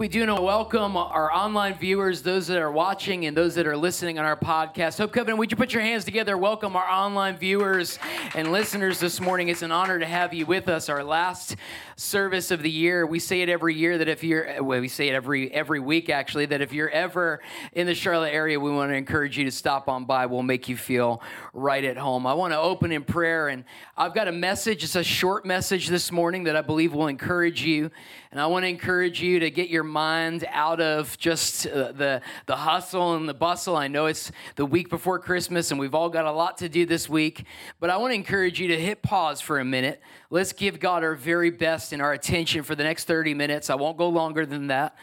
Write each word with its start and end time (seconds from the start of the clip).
We 0.00 0.08
do 0.08 0.26
want 0.26 0.38
to 0.38 0.42
welcome 0.42 0.96
our 0.96 1.30
online 1.30 1.74
viewers, 1.74 2.22
those 2.22 2.46
that 2.46 2.56
are 2.56 2.72
watching 2.72 3.26
and 3.26 3.36
those 3.36 3.54
that 3.56 3.66
are 3.66 3.76
listening 3.76 4.18
on 4.18 4.24
our 4.24 4.34
podcast. 4.34 4.96
Hope 4.96 5.12
Covenant, 5.12 5.38
would 5.38 5.50
you 5.50 5.58
put 5.58 5.74
your 5.74 5.82
hands 5.82 6.06
together? 6.06 6.38
Welcome 6.38 6.74
our 6.74 6.88
online 6.88 7.36
viewers 7.36 7.98
and 8.34 8.50
listeners 8.50 8.98
this 8.98 9.20
morning. 9.20 9.48
It's 9.48 9.60
an 9.60 9.72
honor 9.72 9.98
to 9.98 10.06
have 10.06 10.32
you 10.32 10.46
with 10.46 10.70
us. 10.70 10.88
Our 10.88 11.04
last 11.04 11.54
service 12.00 12.50
of 12.50 12.62
the 12.62 12.70
year. 12.70 13.04
We 13.04 13.18
say 13.18 13.42
it 13.42 13.50
every 13.50 13.74
year 13.74 13.98
that 13.98 14.08
if 14.08 14.24
you're, 14.24 14.62
well, 14.62 14.80
we 14.80 14.88
say 14.88 15.08
it 15.08 15.14
every 15.14 15.52
every 15.52 15.80
week 15.80 16.08
actually, 16.08 16.46
that 16.46 16.62
if 16.62 16.72
you're 16.72 16.88
ever 16.88 17.40
in 17.72 17.86
the 17.86 17.94
Charlotte 17.94 18.32
area, 18.32 18.58
we 18.58 18.70
want 18.70 18.90
to 18.90 18.96
encourage 18.96 19.36
you 19.36 19.44
to 19.44 19.50
stop 19.50 19.88
on 19.88 20.06
by. 20.06 20.26
We'll 20.26 20.42
make 20.42 20.68
you 20.68 20.76
feel 20.76 21.22
right 21.52 21.84
at 21.84 21.98
home. 21.98 22.26
I 22.26 22.32
want 22.32 22.54
to 22.54 22.58
open 22.58 22.90
in 22.90 23.04
prayer, 23.04 23.48
and 23.48 23.64
I've 23.96 24.14
got 24.14 24.28
a 24.28 24.32
message. 24.32 24.82
It's 24.82 24.96
a 24.96 25.04
short 25.04 25.44
message 25.44 25.88
this 25.88 26.10
morning 26.10 26.44
that 26.44 26.56
I 26.56 26.62
believe 26.62 26.94
will 26.94 27.06
encourage 27.06 27.62
you, 27.62 27.90
and 28.30 28.40
I 28.40 28.46
want 28.46 28.64
to 28.64 28.68
encourage 28.68 29.20
you 29.20 29.40
to 29.40 29.50
get 29.50 29.68
your 29.68 29.84
mind 29.84 30.46
out 30.48 30.80
of 30.80 31.18
just 31.18 31.66
uh, 31.66 31.92
the 31.92 32.22
the 32.46 32.56
hustle 32.56 33.14
and 33.14 33.28
the 33.28 33.34
bustle. 33.34 33.76
I 33.76 33.88
know 33.88 34.06
it's 34.06 34.32
the 34.56 34.64
week 34.64 34.88
before 34.88 35.18
Christmas, 35.18 35.70
and 35.70 35.78
we've 35.78 35.94
all 35.94 36.08
got 36.08 36.24
a 36.24 36.32
lot 36.32 36.58
to 36.58 36.68
do 36.70 36.86
this 36.86 37.10
week, 37.10 37.44
but 37.78 37.90
I 37.90 37.98
want 37.98 38.12
to 38.12 38.14
encourage 38.14 38.58
you 38.58 38.68
to 38.68 38.80
hit 38.80 39.02
pause 39.02 39.42
for 39.42 39.60
a 39.60 39.64
minute. 39.66 40.00
Let's 40.32 40.52
give 40.52 40.78
God 40.78 41.02
our 41.02 41.16
very 41.16 41.50
best 41.50 41.92
and 41.92 42.00
our 42.00 42.12
attention 42.12 42.62
for 42.62 42.76
the 42.76 42.84
next 42.84 43.06
30 43.06 43.34
minutes. 43.34 43.68
I 43.68 43.74
won't 43.74 43.96
go 43.96 44.08
longer 44.08 44.46
than 44.46 44.68
that. 44.68 44.96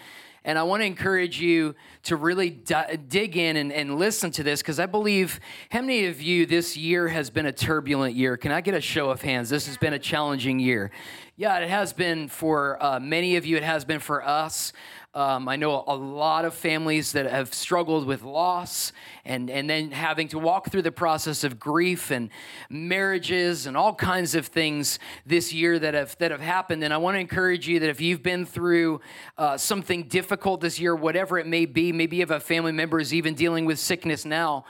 And 0.45 0.57
I 0.57 0.63
want 0.63 0.81
to 0.81 0.85
encourage 0.85 1.41
you 1.41 1.75
to 2.03 2.15
really 2.15 2.49
di- 2.49 2.97
dig 3.09 3.35
in 3.35 3.57
and, 3.57 3.73
and 3.73 3.99
listen 3.99 4.31
to 4.31 4.43
this 4.43 4.61
because 4.61 4.79
I 4.79 4.85
believe 4.85 5.41
how 5.69 5.81
many 5.81 6.05
of 6.05 6.21
you 6.21 6.45
this 6.45 6.77
year 6.77 7.09
has 7.09 7.29
been 7.29 7.45
a 7.45 7.51
turbulent 7.51 8.15
year? 8.15 8.37
Can 8.37 8.53
I 8.53 8.61
get 8.61 8.73
a 8.73 8.79
show 8.79 9.09
of 9.09 9.21
hands? 9.21 9.49
This 9.49 9.67
has 9.67 9.75
been 9.75 9.91
a 9.91 9.99
challenging 9.99 10.59
year. 10.59 10.91
Yeah, 11.35 11.59
it 11.59 11.69
has 11.69 11.91
been 11.91 12.29
for 12.29 12.81
uh, 12.81 13.01
many 13.01 13.35
of 13.35 13.45
you, 13.45 13.57
it 13.57 13.63
has 13.63 13.83
been 13.83 13.99
for 13.99 14.25
us. 14.25 14.71
Um, 15.17 15.49
I 15.49 15.55
know 15.55 15.83
a 15.87 15.95
lot 15.95 16.45
of 16.45 16.53
families 16.53 17.13
that 17.13 17.25
have 17.25 17.51
struggled 17.51 18.05
with 18.05 18.21
loss 18.21 18.93
and, 19.25 19.49
and 19.49 19.67
then 19.67 19.89
having 19.89 20.27
to 20.27 20.37
walk 20.37 20.69
through 20.69 20.83
the 20.83 20.91
process 20.91 21.43
of 21.43 21.59
grief 21.59 22.11
and 22.11 22.29
marriages 22.69 23.65
and 23.65 23.75
all 23.75 23.95
kinds 23.95 24.35
of 24.35 24.45
things 24.45 24.99
this 25.25 25.51
year 25.51 25.79
that 25.79 25.95
have, 25.95 26.15
that 26.19 26.29
have 26.29 26.39
happened. 26.39 26.83
And 26.83 26.93
I 26.93 26.97
want 26.97 27.15
to 27.15 27.19
encourage 27.19 27.67
you 27.67 27.79
that 27.79 27.89
if 27.89 27.99
you've 27.99 28.21
been 28.21 28.45
through 28.45 29.01
uh, 29.39 29.57
something 29.57 30.03
difficult 30.03 30.61
this 30.61 30.79
year, 30.79 30.95
whatever 30.95 31.39
it 31.39 31.47
may 31.47 31.65
be, 31.65 31.91
maybe 31.91 32.17
you 32.17 32.21
have 32.21 32.29
a 32.29 32.39
family 32.39 32.71
member 32.71 32.99
who's 32.99 33.11
even 33.11 33.33
dealing 33.33 33.65
with 33.65 33.79
sickness 33.79 34.23
now. 34.23 34.65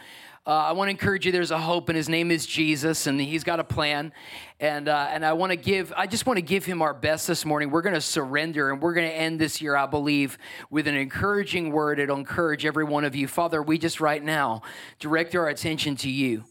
Uh, 0.48 0.52
I 0.52 0.72
want 0.72 0.88
to 0.88 0.92
encourage 0.92 1.26
you. 1.26 1.34
There's 1.34 1.52
a 1.52 1.60
hope, 1.60 1.90
and 1.90 1.98
His 1.98 2.08
name 2.08 2.32
is 2.32 2.46
Jesus, 2.46 3.06
and 3.06 3.20
He's 3.20 3.44
got 3.44 3.60
a 3.60 3.66
plan. 3.66 4.14
And 4.62 4.88
uh, 4.88 5.10
and 5.12 5.26
I 5.26 5.34
want 5.34 5.52
to 5.52 5.58
give. 5.58 5.92
I 5.98 6.08
just 6.08 6.26
want 6.26 6.38
to 6.38 6.42
give 6.42 6.64
Him 6.64 6.82
our 6.82 6.94
best 6.94 7.28
this 7.28 7.44
morning. 7.44 7.70
We're 7.70 7.82
going 7.82 7.96
to 7.96 8.02
surrender, 8.02 8.72
and 8.72 8.82
we're 8.82 8.94
going 8.94 9.10
to 9.10 9.14
end 9.14 9.42
this 9.42 9.62
year, 9.62 9.76
I 9.76 9.88
believe, 9.88 10.38
with 10.70 10.88
an 10.88 10.96
encouraging 10.96 11.74
word. 11.74 12.00
It'll 12.00 12.18
encourage 12.18 12.66
every 12.66 12.86
one 12.86 13.04
of 13.04 13.14
you, 13.14 13.28
Father. 13.28 13.62
We 13.62 13.78
just 13.78 14.00
right 14.00 14.24
now 14.24 14.62
direct 15.00 15.36
our 15.36 15.50
attention 15.50 15.98
to 15.98 16.10
You. 16.10 16.46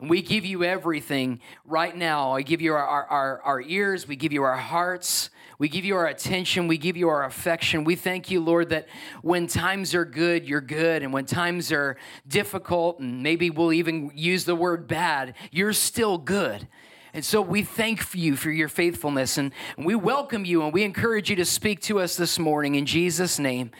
And 0.00 0.10
we 0.10 0.22
give 0.22 0.44
you 0.44 0.64
everything 0.64 1.40
right 1.64 1.96
now. 1.96 2.32
I 2.32 2.42
give 2.42 2.60
you 2.60 2.74
our, 2.74 2.86
our, 2.86 3.40
our, 3.42 3.60
ears, 3.60 4.06
we 4.06 4.16
give 4.16 4.32
you 4.32 4.42
our 4.42 4.56
hearts, 4.56 5.30
we 5.58 5.68
give 5.68 5.84
you 5.84 5.96
our 5.96 6.06
attention. 6.06 6.68
We 6.68 6.76
give 6.76 6.96
you 6.96 7.08
our 7.08 7.24
affection. 7.24 7.84
We 7.84 7.96
thank 7.96 8.30
you, 8.30 8.40
Lord, 8.40 8.70
that 8.70 8.88
when 9.22 9.46
times 9.46 9.94
are 9.94 10.04
good, 10.04 10.46
you're 10.46 10.60
good. 10.60 11.02
And 11.02 11.12
when 11.12 11.24
times 11.24 11.72
are 11.72 11.96
difficult, 12.28 13.00
and 13.00 13.22
maybe 13.22 13.48
we'll 13.48 13.72
even 13.72 14.10
use 14.14 14.44
the 14.44 14.54
word 14.54 14.86
bad, 14.86 15.34
you're 15.50 15.72
still 15.72 16.18
good. 16.18 16.68
And 17.14 17.24
so 17.24 17.40
we 17.40 17.62
thank 17.62 18.14
you 18.14 18.36
for 18.36 18.50
your 18.50 18.68
faithfulness. 18.68 19.38
And 19.38 19.52
we 19.78 19.94
welcome 19.94 20.44
you 20.44 20.62
and 20.62 20.72
we 20.72 20.82
encourage 20.82 21.30
you 21.30 21.36
to 21.36 21.46
speak 21.46 21.80
to 21.82 22.00
us 22.00 22.16
this 22.16 22.38
morning 22.38 22.74
in 22.74 22.84
Jesus' 22.84 23.38
name. 23.38 23.70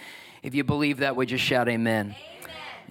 If 0.42 0.54
you 0.54 0.64
believe 0.64 0.98
that, 0.98 1.16
would 1.16 1.30
you 1.30 1.36
shout 1.36 1.68
amen. 1.68 2.14
amen. 2.16 2.35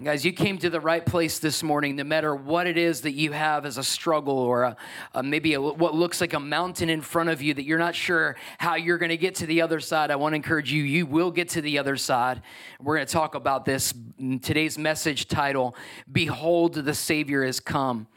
Guys, 0.03 0.25
you 0.25 0.33
came 0.33 0.57
to 0.57 0.69
the 0.69 0.81
right 0.81 1.05
place 1.05 1.39
this 1.39 1.63
morning, 1.63 1.95
no 1.95 2.03
matter 2.03 2.35
what 2.35 2.67
it 2.67 2.77
is 2.77 2.99
that 3.01 3.13
you 3.13 3.31
have 3.31 3.65
as 3.65 3.77
a 3.77 3.83
struggle 3.83 4.37
or 4.37 4.63
a, 4.63 4.77
a 5.13 5.23
maybe 5.23 5.53
a, 5.53 5.61
what 5.61 5.95
looks 5.95 6.19
like 6.19 6.33
a 6.33 6.39
mountain 6.39 6.89
in 6.89 6.99
front 6.99 7.29
of 7.29 7.41
you 7.41 7.53
that 7.53 7.63
you're 7.63 7.79
not 7.79 7.95
sure 7.95 8.35
how 8.57 8.75
you're 8.75 8.97
going 8.97 9.09
to 9.09 9.15
get 9.15 9.35
to 9.35 9.45
the 9.45 9.61
other 9.61 9.79
side. 9.79 10.11
I 10.11 10.17
want 10.17 10.33
to 10.33 10.35
encourage 10.35 10.69
you, 10.69 10.83
you 10.83 11.05
will 11.05 11.31
get 11.31 11.47
to 11.49 11.61
the 11.61 11.79
other 11.79 11.95
side. 11.95 12.41
We're 12.81 12.97
going 12.97 13.07
to 13.07 13.13
talk 13.13 13.35
about 13.35 13.63
this. 13.63 13.93
Mm, 13.93 14.43
today's 14.43 14.77
message 14.77 15.29
title 15.29 15.77
Behold, 16.11 16.73
the 16.73 16.93
Savior 16.93 17.45
has 17.45 17.61
come. 17.61 18.07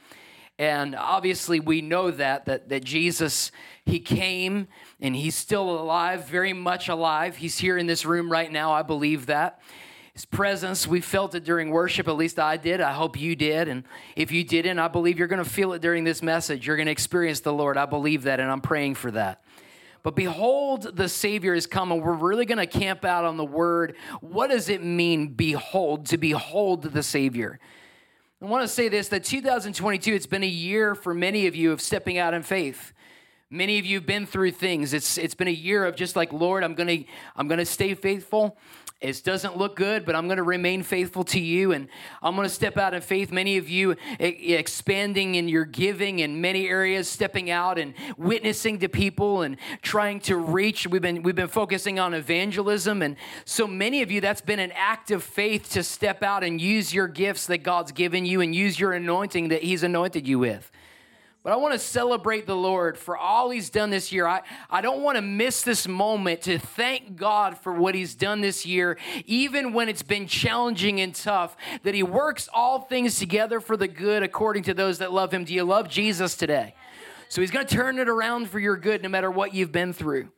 And 0.59 0.97
obviously, 0.97 1.60
we 1.60 1.81
know 1.81 2.10
that, 2.10 2.47
that, 2.47 2.71
that 2.71 2.83
Jesus, 2.83 3.53
He 3.87 4.00
came 4.00 4.66
and 5.00 5.15
He's 5.15 5.37
still 5.37 5.71
alive, 5.71 6.27
very 6.27 6.53
much 6.53 6.89
alive. 6.89 7.37
He's 7.37 7.59
here 7.59 7.78
in 7.78 7.87
this 7.87 8.05
room 8.05 8.33
right 8.33 8.50
now. 8.50 8.72
I 8.72 8.83
believe 8.83 9.27
that. 9.27 9.60
His 10.19 10.25
presence, 10.25 10.84
we 10.84 11.01
felt 11.01 11.37
it 11.37 11.45
during 11.45 11.71
worship. 11.71 12.09
At 12.09 12.17
least 12.17 12.41
I 12.41 12.56
did. 12.56 12.81
I 12.81 12.93
hope 12.93 13.17
you 13.17 13.37
did. 13.37 13.69
And 13.69 13.84
if 14.17 14.33
you 14.33 14.43
didn't, 14.43 14.81
I 14.81 14.89
believe 14.89 15.17
you're 15.17 15.29
going 15.29 15.45
to 15.45 15.49
feel 15.49 15.75
it 15.75 15.81
during 15.81 16.03
this 16.03 16.25
message. 16.25 16.67
You're 16.67 16.75
going 16.75 16.87
to 16.87 16.91
experience 16.91 17.39
the 17.39 17.53
Lord. 17.53 17.77
I 17.77 17.87
believe 17.87 18.25
that, 18.25 18.41
and 18.41 18.51
I'm 18.51 18.61
praying 18.61 18.97
for 18.97 19.12
that. 19.12 19.45
But 20.03 20.17
behold, 20.17 20.97
the 20.97 21.09
Savior 21.09 21.55
is 21.55 21.69
coming. 21.69 22.01
We're 22.01 22.15
really 22.15 22.47
going 22.47 22.59
to 22.59 22.67
camp 22.67 23.05
out 23.05 23.25
on 23.27 23.37
the 23.37 23.45
word. 23.45 23.95
What 24.21 24.51
does 24.51 24.69
it 24.69 24.83
mean, 24.83 25.34
behold, 25.34 26.07
to 26.07 26.19
behold 26.19 26.83
the 26.83 27.05
Savior? 27.05 27.61
I 28.43 28.47
want 28.47 28.65
to 28.65 28.69
say 28.69 28.89
this 28.89 29.07
that 29.11 29.23
2022, 29.23 30.12
it's 30.12 30.27
been 30.27 30.43
a 30.43 30.49
year 30.49 30.97
for 30.97 31.15
many 31.15 31.47
of 31.47 31.55
you 31.55 31.71
of 31.71 31.81
stepping 31.81 32.19
out 32.19 32.34
in 32.34 32.43
faith. 32.43 32.93
Many 33.51 33.78
of 33.78 33.87
you 33.87 33.99
have 33.99 34.07
been 34.07 34.27
through 34.27 34.51
things. 34.51 34.93
It's, 34.93 35.17
it's 35.17 35.34
been 35.37 35.49
a 35.49 35.53
year 35.53 35.87
of 35.87 35.95
just 35.95 36.17
like, 36.17 36.33
Lord, 36.33 36.65
I'm 36.65 36.75
going 36.75 36.89
to 36.89 37.11
I'm 37.37 37.47
going 37.47 37.59
to 37.59 37.65
stay 37.65 37.95
faithful. 37.95 38.59
It 39.00 39.22
doesn't 39.22 39.56
look 39.56 39.76
good, 39.76 40.04
but 40.04 40.16
I'm 40.16 40.26
going 40.26 40.38
to 40.38 40.42
remain 40.42 40.82
faithful 40.82 41.22
to 41.25 41.38
you 41.38 41.70
and 41.70 41.86
I'm 42.20 42.34
going 42.34 42.48
to 42.48 42.53
step 42.53 42.76
out 42.76 42.94
in 42.94 43.00
faith. 43.00 43.31
Many 43.31 43.56
of 43.56 43.69
you 43.69 43.94
expanding 44.19 45.36
in 45.36 45.48
your 45.48 45.64
giving 45.64 46.19
in 46.19 46.41
many 46.41 46.66
areas, 46.66 47.09
stepping 47.09 47.48
out 47.48 47.78
and 47.78 47.94
witnessing 48.16 48.81
to 48.81 48.88
people 48.88 49.42
and 49.42 49.56
trying 49.82 50.19
to 50.22 50.36
reach. 50.36 50.88
We've 50.88 51.00
been, 51.00 51.22
we've 51.22 51.36
been 51.36 51.47
focusing 51.47 52.00
on 52.00 52.12
evangelism. 52.12 53.03
And 53.03 53.14
so 53.44 53.69
many 53.69 54.03
of 54.03 54.10
you, 54.10 54.20
that's 54.20 54.41
been 54.41 54.59
an 54.59 54.72
act 54.72 55.12
of 55.12 55.22
faith 55.22 55.70
to 55.75 55.84
step 55.84 56.25
out 56.25 56.42
and 56.42 56.60
use 56.60 56.92
your 56.92 57.06
gifts 57.06 57.47
that 57.47 57.59
God's 57.59 57.92
given 57.92 58.26
you 58.26 58.41
and 58.41 58.53
use 58.53 58.80
your 58.80 58.94
anointing 58.94 59.48
that 59.48 59.62
He's 59.62 59.84
anointed 59.84 60.26
you 60.26 60.41
with. 60.41 60.72
But 61.44 61.53
I 61.53 61.56
want 61.56 61.72
to 61.72 61.78
celebrate 61.78 62.47
the 62.47 62.56
Lord 62.56 62.99
for 62.99 63.16
all 63.16 63.50
He's 63.50 63.71
done 63.71 63.91
this 63.91 64.12
year. 64.12 64.26
I, 64.26 64.43
I 64.69 64.81
don't 64.81 65.03
want 65.03 65.16
to 65.16 65.22
miss 65.22 65.62
this 65.62 65.87
moment 65.87 66.43
to 66.43 66.59
thank 66.59 67.16
God 67.16 67.56
for 67.56 67.72
what 67.72 67.94
He's 67.94 68.15
done 68.15 68.41
this 68.41 68.66
year, 68.66 68.99
even 69.25 69.72
when 69.72 69.88
it's 69.88 70.03
been 70.03 70.27
challenging 70.27 71.00
and 71.00 71.15
tough, 71.15 71.56
that 71.84 71.94
He 71.94 72.03
works 72.03 72.48
all 72.53 72.81
things 72.81 73.19
together 73.19 73.60
for 73.60 73.77
the 73.77 73.88
good 73.88 74.22
according 74.22 74.65
to 74.65 74.75
those 74.75 74.98
that 74.98 75.12
love 75.12 75.32
Him. 75.32 75.44
Do 75.44 75.54
you 75.54 75.65
love 75.65 75.88
Jesus 75.88 76.37
today? 76.37 76.75
So 77.28 77.41
He's 77.41 77.50
going 77.50 77.66
to 77.66 77.75
turn 77.75 77.98
it 77.98 78.09
around 78.09 78.50
for 78.50 78.59
your 78.59 78.77
good 78.77 79.03
no 79.03 79.09
matter 79.09 79.31
what 79.31 79.54
you've 79.54 79.72
been 79.72 79.93
through. 79.93 80.31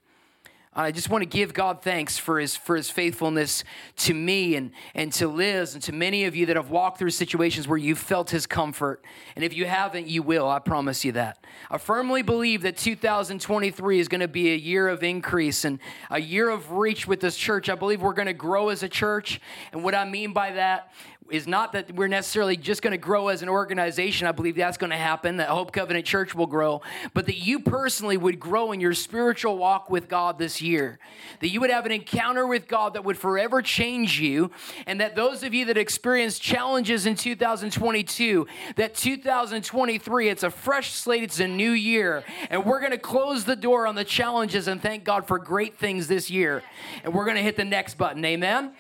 I 0.73 0.93
just 0.93 1.11
want 1.11 1.23
to 1.23 1.29
give 1.29 1.53
God 1.53 1.83
thanks 1.83 2.17
for 2.17 2.39
his, 2.39 2.55
for 2.55 2.77
his 2.77 2.89
faithfulness 2.89 3.65
to 3.97 4.15
me 4.15 4.55
and, 4.55 4.71
and 4.95 5.13
to 5.15 5.27
Liz 5.27 5.75
and 5.75 5.83
to 5.83 5.93
many 5.93 6.27
of 6.27 6.37
you 6.37 6.47
that 6.47 6.55
have 6.55 6.71
walked 6.71 6.99
through 6.99 7.11
situations 7.11 7.67
where 7.67 7.77
you've 7.77 7.99
felt 7.99 8.31
his 8.31 8.47
comfort. 8.47 9.05
And 9.35 9.45
if 9.45 9.53
you 9.53 9.67
haven't, 9.67 10.07
you 10.07 10.23
will. 10.23 10.49
I 10.49 10.61
promise 10.61 11.05
you 11.05 11.11
that. 11.13 11.45
I 11.73 11.79
firmly 11.79 12.23
believe 12.23 12.63
that 12.63 12.77
2023 12.77 13.99
is 13.99 14.07
going 14.07 14.21
to 14.21 14.29
be 14.29 14.53
a 14.53 14.57
year 14.57 14.87
of 14.87 15.03
increase 15.03 15.65
and 15.65 15.81
a 16.09 16.21
year 16.21 16.49
of 16.49 16.71
reach 16.71 17.05
with 17.05 17.19
this 17.19 17.37
church. 17.37 17.69
I 17.69 17.75
believe 17.75 18.01
we're 18.01 18.13
going 18.13 18.27
to 18.27 18.33
grow 18.33 18.69
as 18.69 18.85
a 18.85 18.89
church. 18.89 19.41
And 19.73 19.83
what 19.83 19.97
I 19.97 20.05
mean 20.05 20.33
by 20.33 20.53
that 20.53 20.93
is 21.31 21.47
not 21.47 21.73
that 21.73 21.95
we're 21.95 22.09
necessarily 22.09 22.57
just 22.57 22.83
going 22.83 22.93
to 22.93 22.99
grow 22.99 23.29
as 23.29 23.43
an 23.43 23.49
organization. 23.49 24.27
I 24.27 24.33
believe 24.33 24.57
that's 24.57 24.77
going 24.77 24.91
to 24.91 24.97
happen, 24.97 25.39
that 25.39 25.49
Hope 25.49 25.73
Covenant 25.73 26.05
Church 26.05 26.35
will 26.35 26.47
grow, 26.47 26.83
but 27.15 27.27
that 27.27 27.37
you 27.37 27.61
personally 27.61 28.17
would 28.17 28.41
grow 28.41 28.73
in 28.73 28.81
your 28.81 28.95
spiritual 28.95 29.59
walk 29.59 29.91
with 29.91 30.09
God 30.09 30.39
this 30.39 30.61
year. 30.61 30.99
That 31.41 31.49
you 31.49 31.61
would 31.61 31.71
have 31.71 31.87
an 31.87 31.93
encounter 31.93 32.47
with 32.47 32.69
God 32.69 32.95
that 32.95 33.05
would 33.05 33.19
forever 33.19 33.63
change 33.63 34.21
you. 34.21 34.51
And 34.87 35.01
that 35.01 35.17
those 35.17 35.43
of 35.43 35.55
you 35.55 35.65
that 35.67 35.79
experienced 35.79 36.43
challenges 36.43 37.07
in 37.07 37.15
2022, 37.15 38.47
that 38.77 38.95
2023, 38.95 40.29
it's 40.29 40.43
a 40.43 40.51
fresh 40.51 40.93
slate, 40.93 41.23
it's 41.23 41.41
a 41.41 41.49
new 41.49 41.71
year. 41.71 42.25
And 42.51 42.65
we're 42.65 42.81
going 42.81 42.93
to 42.93 42.99
close 42.99 43.45
the 43.45 43.57
door 43.57 43.87
on 43.87 43.95
the 43.95 44.05
challenges 44.05 44.69
and 44.69 44.81
thank 44.81 45.05
God 45.05 45.27
for 45.27 45.39
great 45.39 45.79
things 45.79 46.09
this 46.09 46.31
year. 46.31 46.63
And 47.05 47.15
we're 47.15 47.25
going 47.25 47.37
to 47.37 47.43
hit 47.43 47.57
the 47.57 47.65
next 47.65 47.97
button. 47.97 48.25
Amen. 48.25 48.73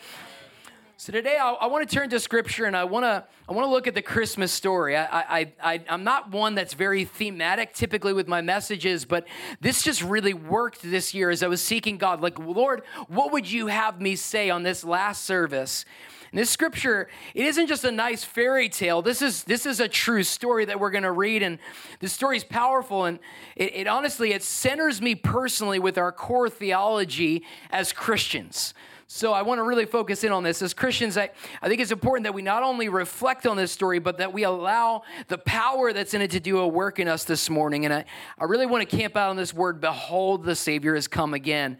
So 1.00 1.14
today 1.14 1.38
I, 1.40 1.52
I 1.52 1.66
want 1.68 1.88
to 1.88 1.96
turn 1.96 2.10
to 2.10 2.20
scripture 2.20 2.66
and 2.66 2.76
I 2.76 2.84
want 2.84 3.04
to 3.04 3.24
I 3.48 3.52
want 3.54 3.66
to 3.66 3.70
look 3.70 3.86
at 3.86 3.94
the 3.94 4.02
Christmas 4.02 4.52
story. 4.52 4.98
I, 4.98 5.20
I, 5.20 5.52
I, 5.62 5.82
I'm 5.88 6.04
not 6.04 6.30
one 6.30 6.54
that's 6.54 6.74
very 6.74 7.06
thematic 7.06 7.72
typically 7.72 8.12
with 8.12 8.28
my 8.28 8.42
messages, 8.42 9.06
but 9.06 9.26
this 9.62 9.82
just 9.82 10.02
really 10.02 10.34
worked 10.34 10.82
this 10.82 11.14
year 11.14 11.30
as 11.30 11.42
I 11.42 11.46
was 11.46 11.62
seeking 11.62 11.96
God. 11.96 12.20
Like, 12.20 12.38
Lord, 12.38 12.82
what 13.08 13.32
would 13.32 13.50
you 13.50 13.68
have 13.68 13.98
me 13.98 14.14
say 14.14 14.50
on 14.50 14.62
this 14.62 14.84
last 14.84 15.24
service? 15.24 15.86
And 16.32 16.38
this 16.38 16.50
scripture, 16.50 17.08
it 17.34 17.46
isn't 17.46 17.68
just 17.68 17.84
a 17.84 17.90
nice 17.90 18.22
fairy 18.22 18.68
tale. 18.68 19.00
This 19.00 19.22
is 19.22 19.44
this 19.44 19.64
is 19.64 19.80
a 19.80 19.88
true 19.88 20.22
story 20.22 20.66
that 20.66 20.78
we're 20.78 20.90
going 20.90 21.04
to 21.04 21.12
read, 21.12 21.42
and 21.42 21.58
the 22.00 22.10
story 22.10 22.36
is 22.36 22.44
powerful. 22.44 23.06
And 23.06 23.20
it, 23.56 23.74
it 23.74 23.86
honestly 23.86 24.34
it 24.34 24.42
centers 24.42 25.00
me 25.00 25.14
personally 25.14 25.78
with 25.78 25.96
our 25.96 26.12
core 26.12 26.50
theology 26.50 27.42
as 27.70 27.90
Christians. 27.90 28.74
So 29.12 29.32
I 29.32 29.42
want 29.42 29.58
to 29.58 29.64
really 29.64 29.86
focus 29.86 30.22
in 30.22 30.30
on 30.30 30.44
this. 30.44 30.62
As 30.62 30.72
Christians, 30.72 31.18
I, 31.18 31.30
I 31.60 31.68
think 31.68 31.80
it's 31.80 31.90
important 31.90 32.22
that 32.26 32.32
we 32.32 32.42
not 32.42 32.62
only 32.62 32.88
reflect 32.88 33.44
on 33.44 33.56
this 33.56 33.72
story, 33.72 33.98
but 33.98 34.18
that 34.18 34.32
we 34.32 34.44
allow 34.44 35.02
the 35.26 35.36
power 35.36 35.92
that's 35.92 36.14
in 36.14 36.22
it 36.22 36.30
to 36.30 36.38
do 36.38 36.60
a 36.60 36.68
work 36.68 37.00
in 37.00 37.08
us 37.08 37.24
this 37.24 37.50
morning. 37.50 37.84
And 37.84 37.92
I, 37.92 38.04
I 38.38 38.44
really 38.44 38.66
want 38.66 38.88
to 38.88 38.96
camp 38.96 39.16
out 39.16 39.30
on 39.30 39.36
this 39.36 39.52
word, 39.52 39.80
behold, 39.80 40.44
the 40.44 40.54
Savior 40.54 40.94
has 40.94 41.08
come 41.08 41.34
again. 41.34 41.76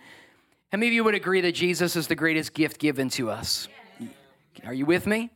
How 0.72 0.78
many 0.78 0.88
of 0.88 0.92
you 0.92 1.04
would 1.04 1.14
agree 1.14 1.40
that 1.42 1.52
Jesus 1.52 1.94
is 1.94 2.08
the 2.08 2.16
greatest 2.16 2.52
gift 2.52 2.80
given 2.80 3.08
to 3.10 3.30
us? 3.30 3.68
Are 4.64 4.74
you 4.74 4.84
with 4.84 5.06
me? 5.06 5.30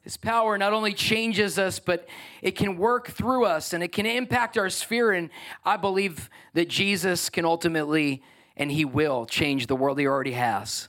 His 0.00 0.16
power 0.16 0.56
not 0.56 0.72
only 0.72 0.94
changes 0.94 1.58
us, 1.58 1.78
but 1.78 2.08
it 2.40 2.52
can 2.52 2.78
work 2.78 3.10
through 3.10 3.44
us 3.44 3.74
and 3.74 3.84
it 3.84 3.88
can 3.92 4.06
impact 4.06 4.56
our 4.56 4.70
sphere. 4.70 5.12
And 5.12 5.28
I 5.62 5.76
believe 5.76 6.30
that 6.54 6.70
Jesus 6.70 7.28
can 7.28 7.44
ultimately 7.44 8.22
and 8.56 8.72
he 8.72 8.86
will 8.86 9.26
change 9.26 9.66
the 9.66 9.76
world 9.76 9.98
he 9.98 10.06
already 10.06 10.32
has. 10.32 10.88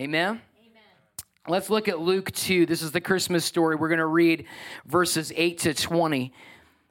Amen? 0.00 0.28
Amen. 0.30 0.40
Let's 1.46 1.68
look 1.68 1.86
at 1.86 2.00
Luke 2.00 2.32
2. 2.32 2.64
This 2.64 2.80
is 2.80 2.92
the 2.92 3.00
Christmas 3.00 3.44
story. 3.44 3.76
We're 3.76 3.88
going 3.88 3.98
to 3.98 4.06
read 4.06 4.46
verses 4.86 5.30
8 5.36 5.58
to 5.58 5.74
20. 5.74 6.32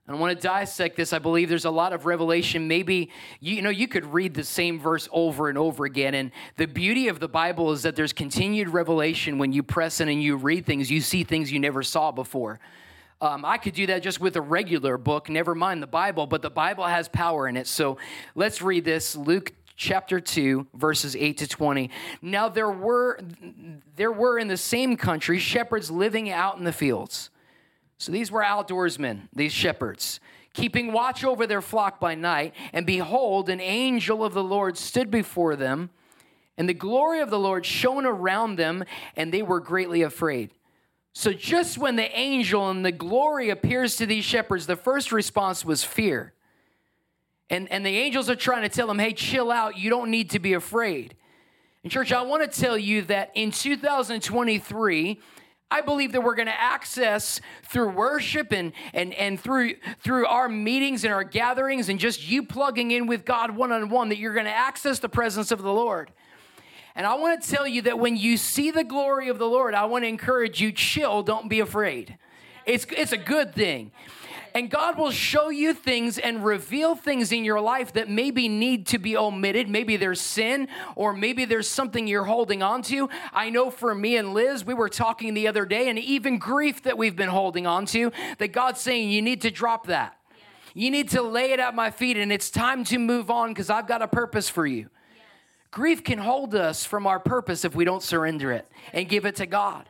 And 0.06 0.16
I 0.16 0.20
want 0.20 0.40
to 0.40 0.48
dissect 0.48 0.98
this. 0.98 1.12
I 1.12 1.18
believe 1.18 1.50
there's 1.50 1.66
a 1.66 1.72
lot 1.72 1.94
of 1.94 2.06
revelation. 2.06 2.68
Maybe, 2.68 3.10
you, 3.40 3.56
you 3.56 3.62
know, 3.64 3.72
you 3.72 3.88
could 3.88 4.06
read 4.06 4.36
the 4.36 4.44
same 4.44 4.80
verse 4.80 5.10
over 5.12 5.50
and 5.50 5.58
over 5.58 5.86
again. 5.86 6.14
And 6.14 6.32
the 6.58 6.68
beauty 6.68 7.08
of 7.08 7.20
the 7.20 7.28
Bible 7.28 7.72
is 7.72 7.82
that 7.84 7.96
there's 7.96 8.14
continued 8.14 8.70
revelation 8.70 9.40
when 9.40 9.52
you 9.52 9.64
press 9.64 10.00
in 10.00 10.08
and 10.08 10.22
you 10.22 10.36
read 10.36 10.68
things, 10.68 10.92
you 10.92 11.02
see 11.02 11.24
things 11.24 11.52
you 11.52 11.60
never 11.60 11.82
saw 11.82 12.12
before. 12.12 12.60
Um, 13.20 13.46
I 13.46 13.58
could 13.58 13.74
do 13.74 13.88
that 13.88 14.04
just 14.04 14.20
with 14.20 14.36
a 14.36 14.42
regular 14.42 14.98
book, 14.98 15.30
never 15.30 15.54
mind 15.54 15.82
the 15.82 15.88
Bible, 15.88 16.26
but 16.28 16.42
the 16.42 16.50
Bible 16.50 16.86
has 16.86 17.08
power 17.08 17.48
in 17.48 17.56
it. 17.56 17.68
So 17.68 17.98
let's 18.34 18.62
read 18.64 18.84
this 18.84 19.16
Luke 19.16 19.54
chapter 19.76 20.20
2 20.20 20.68
verses 20.74 21.16
8 21.16 21.38
to 21.38 21.48
20 21.48 21.90
now 22.22 22.50
there 22.50 22.70
were 22.70 23.20
there 23.96 24.12
were 24.12 24.38
in 24.38 24.48
the 24.48 24.58
same 24.58 24.98
country 24.98 25.40
shepherds 25.40 25.90
living 25.90 26.30
out 26.30 26.58
in 26.58 26.64
the 26.64 26.74
fields. 26.74 27.30
So 27.98 28.12
these 28.12 28.32
were 28.32 28.44
outdoorsmen 28.44 29.28
these 29.34 29.54
shepherds 29.54 30.20
keeping 30.54 30.92
watch 30.92 31.24
over 31.24 31.48
their 31.48 31.62
flock 31.62 32.00
by 32.00 32.16
night. 32.16 32.54
And 32.74 32.86
behold 32.86 33.50
an 33.50 33.62
angel 33.62 34.24
of 34.24 34.34
the 34.34 34.44
lord 34.44 34.78
stood 34.78 35.12
before 35.12 35.56
them 35.56 35.90
and 36.58 36.68
the 36.68 36.74
glory 36.74 37.22
of 37.22 37.30
the 37.30 37.40
lord 37.40 37.66
shone 37.66 38.06
around 38.06 38.58
them 38.58 38.84
and 39.16 39.34
they 39.34 39.42
were 39.42 39.60
greatly 39.60 40.02
afraid. 40.02 40.52
So 41.14 41.34
just 41.34 41.78
when 41.78 41.98
the 41.98 42.18
angel 42.18 42.70
and 42.70 42.86
the 42.86 42.92
glory 42.92 43.50
appears 43.50 43.98
to 43.98 44.06
these 44.06 44.26
shepherds 44.26 44.68
the 44.68 44.76
first 44.76 45.12
response 45.12 45.64
was 45.64 45.84
fear 45.84 46.34
and, 47.52 47.70
and 47.70 47.86
the 47.86 47.98
angels 47.98 48.30
are 48.30 48.36
trying 48.36 48.62
to 48.62 48.70
tell 48.70 48.88
them, 48.88 48.98
hey, 48.98 49.12
chill 49.12 49.52
out. 49.52 49.78
You 49.78 49.90
don't 49.90 50.10
need 50.10 50.30
to 50.30 50.40
be 50.40 50.54
afraid. 50.54 51.16
And, 51.84 51.92
church, 51.92 52.14
I 52.14 52.22
want 52.22 52.50
to 52.50 52.60
tell 52.60 52.78
you 52.78 53.02
that 53.04 53.30
in 53.36 53.52
2023, 53.52 55.20
I 55.70 55.82
believe 55.82 56.14
that 56.14 56.22
we're 56.22 56.36
going 56.36 56.48
to 56.48 56.62
access 56.62 57.42
through 57.64 57.90
worship 57.90 58.54
and, 58.54 58.72
and, 58.94 59.14
and 59.16 59.38
through, 59.38 59.76
through 60.00 60.28
our 60.28 60.48
meetings 60.48 61.04
and 61.04 61.14
our 61.14 61.26
gatherings 61.26 61.90
and 61.90 62.00
just 62.00 62.26
you 62.26 62.44
plugging 62.44 62.92
in 62.92 63.06
with 63.06 63.26
God 63.26 63.52
one 63.54 63.74
on 63.74 63.90
one, 63.90 64.08
that 64.10 64.18
you're 64.18 64.34
going 64.34 64.46
to 64.46 64.52
access 64.52 65.00
the 65.00 65.10
presence 65.10 65.52
of 65.52 65.62
the 65.62 65.74
Lord. 65.74 66.10
And 66.96 67.06
I 67.06 67.16
want 67.16 67.42
to 67.42 67.50
tell 67.50 67.68
you 67.68 67.82
that 67.82 68.00
when 68.00 68.16
you 68.16 68.38
see 68.38 68.72
the 68.72 68.86
glory 68.86 69.28
of 69.28 69.40
the 69.40 69.48
Lord, 69.48 69.76
I 69.76 69.86
want 69.86 70.06
to 70.06 70.08
encourage 70.08 70.62
you 70.62 70.72
chill, 70.72 71.22
don't 71.22 71.50
be 71.50 71.60
afraid. 71.60 72.18
It's, 72.66 72.86
it's 72.96 73.12
a 73.12 73.18
good 73.18 73.54
thing. 73.54 73.92
And 74.54 74.70
God 74.70 74.98
will 74.98 75.12
show 75.12 75.50
you 75.50 75.74
things 75.74 76.18
and 76.18 76.44
reveal 76.44 76.96
things 76.96 77.32
in 77.32 77.46
your 77.46 77.62
life 77.62 77.94
that 77.94 78.10
maybe 78.10 78.50
need 78.50 78.88
to 78.88 78.98
be 78.98 79.16
omitted. 79.16 79.70
Maybe 79.70 79.96
there's 79.96 80.20
sin, 80.20 80.68
or 80.96 81.14
maybe 81.14 81.46
there's 81.46 81.68
something 81.68 82.08
you're 82.08 82.26
holding 82.26 82.62
on 82.62 82.82
to. 82.84 83.10
I 83.32 83.50
know 83.50 83.70
for 83.70 83.96
me 83.96 84.18
and 84.18 84.34
Liz, 84.34 84.66
we 84.66 84.74
were 84.74 84.90
talking 84.90 85.34
the 85.34 85.48
other 85.48 85.66
day, 85.66 85.90
and 85.90 85.98
even 85.98 86.38
grief 86.38 86.84
that 86.84 86.98
we've 86.98 87.16
been 87.16 87.30
holding 87.30 87.66
on 87.66 87.86
to, 87.88 88.12
that 88.40 88.50
God's 88.50 88.82
saying 88.82 89.10
you 89.10 89.22
need 89.22 89.42
to 89.42 89.52
drop 89.52 89.88
that. 89.88 90.18
You 90.74 90.92
need 90.92 91.10
to 91.10 91.22
lay 91.22 91.52
it 91.52 91.60
at 91.60 91.76
my 91.76 91.92
feet, 91.92 92.18
and 92.18 92.32
it's 92.32 92.50
time 92.50 92.84
to 92.86 92.98
move 92.98 93.30
on 93.30 93.50
because 93.50 93.70
I've 93.70 93.88
got 93.88 94.02
a 94.02 94.08
purpose 94.08 94.50
for 94.50 94.66
you. 94.66 94.90
Grief 95.72 96.04
can 96.04 96.18
hold 96.18 96.54
us 96.54 96.84
from 96.84 97.08
our 97.08 97.20
purpose 97.20 97.64
if 97.64 97.74
we 97.74 97.86
don't 97.86 98.04
surrender 98.04 98.52
it 98.52 98.68
and 98.92 99.08
give 99.08 99.26
it 99.26 99.38
to 99.38 99.46
God. 99.46 99.88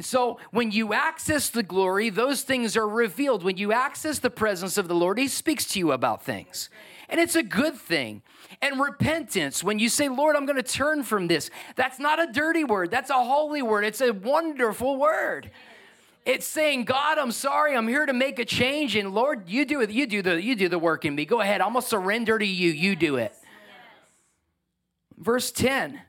So 0.00 0.38
when 0.50 0.70
you 0.70 0.92
access 0.92 1.50
the 1.50 1.62
glory, 1.62 2.10
those 2.10 2.42
things 2.42 2.76
are 2.76 2.88
revealed. 2.88 3.42
When 3.42 3.56
you 3.56 3.72
access 3.72 4.18
the 4.18 4.30
presence 4.30 4.78
of 4.78 4.88
the 4.88 4.94
Lord, 4.94 5.18
He 5.18 5.28
speaks 5.28 5.64
to 5.72 5.78
you 5.78 5.92
about 5.92 6.24
things. 6.24 6.70
And 7.08 7.20
it's 7.20 7.34
a 7.34 7.42
good 7.42 7.76
thing. 7.76 8.22
And 8.60 8.80
repentance, 8.80 9.64
when 9.64 9.78
you 9.78 9.88
say, 9.88 10.08
Lord, 10.08 10.36
I'm 10.36 10.46
going 10.46 10.56
to 10.56 10.62
turn 10.62 11.02
from 11.02 11.26
this, 11.26 11.50
that's 11.76 11.98
not 11.98 12.20
a 12.20 12.30
dirty 12.30 12.64
word, 12.64 12.90
that's 12.90 13.10
a 13.10 13.14
holy 13.14 13.62
word. 13.62 13.84
It's 13.84 14.00
a 14.00 14.12
wonderful 14.12 14.96
word. 14.96 15.50
It's 16.24 16.46
saying, 16.46 16.84
God, 16.84 17.16
I'm 17.16 17.32
sorry, 17.32 17.74
I'm 17.74 17.88
here 17.88 18.04
to 18.04 18.12
make 18.12 18.38
a 18.38 18.44
change, 18.44 18.96
and 18.96 19.14
Lord, 19.14 19.48
you 19.48 19.64
do 19.64 19.80
it, 19.80 19.90
you 19.90 20.06
do 20.06 20.20
the 20.20 20.42
you 20.42 20.54
do 20.54 20.68
the 20.68 20.78
work 20.78 21.06
in 21.06 21.14
me. 21.14 21.24
Go 21.24 21.40
ahead, 21.40 21.62
I'm 21.62 21.72
gonna 21.72 21.80
surrender 21.80 22.38
to 22.38 22.44
you, 22.44 22.70
you 22.70 22.94
do 22.96 23.16
it. 23.16 23.32
Verse 25.16 25.50
10. 25.50 26.00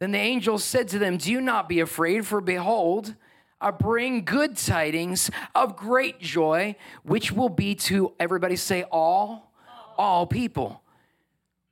Then 0.00 0.12
the 0.12 0.18
angel 0.18 0.58
said 0.58 0.88
to 0.88 0.98
them, 0.98 1.18
Do 1.18 1.40
not 1.40 1.68
be 1.68 1.80
afraid, 1.80 2.26
for 2.26 2.40
behold, 2.40 3.14
I 3.60 3.70
bring 3.70 4.24
good 4.24 4.56
tidings 4.56 5.30
of 5.54 5.76
great 5.76 6.18
joy, 6.20 6.76
which 7.02 7.30
will 7.30 7.50
be 7.50 7.74
to 7.76 8.14
everybody 8.18 8.56
say, 8.56 8.84
all, 8.84 9.52
all 9.98 10.26
people. 10.26 10.82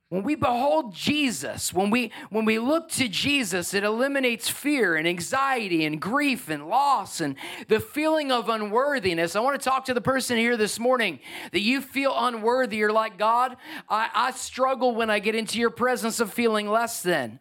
When 0.09 0.23
we 0.23 0.33
behold 0.33 0.93
Jesus, 0.93 1.71
when 1.71 1.91
we 1.91 2.11
when 2.31 2.43
we 2.43 2.57
look 2.57 2.89
to 2.93 3.07
Jesus, 3.07 3.75
it 3.75 3.83
eliminates 3.83 4.49
fear 4.49 4.95
and 4.95 5.07
anxiety 5.07 5.85
and 5.85 6.01
grief 6.01 6.49
and 6.49 6.67
loss 6.67 7.21
and 7.21 7.35
the 7.67 7.79
feeling 7.79 8.31
of 8.31 8.49
unworthiness. 8.49 9.35
I 9.35 9.39
want 9.39 9.61
to 9.61 9.69
talk 9.69 9.85
to 9.85 9.93
the 9.93 10.01
person 10.01 10.35
here 10.37 10.57
this 10.57 10.79
morning 10.79 11.19
that 11.51 11.59
you 11.59 11.79
feel 11.79 12.13
unworthy. 12.15 12.77
You're 12.77 12.91
like, 12.91 13.19
God, 13.19 13.55
I, 13.87 14.09
I 14.15 14.31
struggle 14.31 14.95
when 14.95 15.11
I 15.11 15.19
get 15.19 15.35
into 15.35 15.59
your 15.59 15.69
presence 15.69 16.19
of 16.19 16.33
feeling 16.33 16.67
less 16.67 17.03
than. 17.03 17.39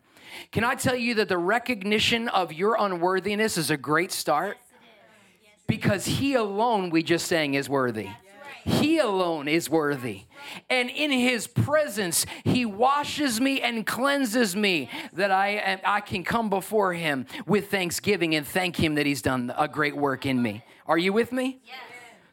Can 0.52 0.64
I 0.64 0.74
tell 0.74 0.96
you 0.96 1.14
that 1.14 1.28
the 1.28 1.38
recognition 1.38 2.28
of 2.28 2.52
your 2.52 2.76
unworthiness 2.78 3.56
is 3.56 3.70
a 3.70 3.76
great 3.76 4.12
start? 4.12 4.58
Because 5.66 6.06
He 6.06 6.34
alone, 6.34 6.90
we 6.90 7.02
just 7.02 7.26
sang, 7.26 7.54
is 7.54 7.68
worthy. 7.68 8.08
He 8.68 8.98
alone 8.98 9.48
is 9.48 9.70
worthy. 9.70 10.24
And 10.68 10.90
in 10.90 11.10
his 11.10 11.46
presence, 11.46 12.26
he 12.44 12.66
washes 12.66 13.40
me 13.40 13.60
and 13.62 13.86
cleanses 13.86 14.54
me 14.54 14.90
that 15.14 15.30
I, 15.30 15.80
I 15.84 16.00
can 16.00 16.22
come 16.22 16.50
before 16.50 16.92
him 16.92 17.26
with 17.46 17.70
thanksgiving 17.70 18.34
and 18.34 18.46
thank 18.46 18.76
him 18.76 18.94
that 18.96 19.06
he's 19.06 19.22
done 19.22 19.52
a 19.56 19.68
great 19.68 19.96
work 19.96 20.26
in 20.26 20.42
me. 20.42 20.64
Are 20.86 20.98
you 20.98 21.12
with 21.12 21.32
me? 21.32 21.60
Yes. 21.64 21.76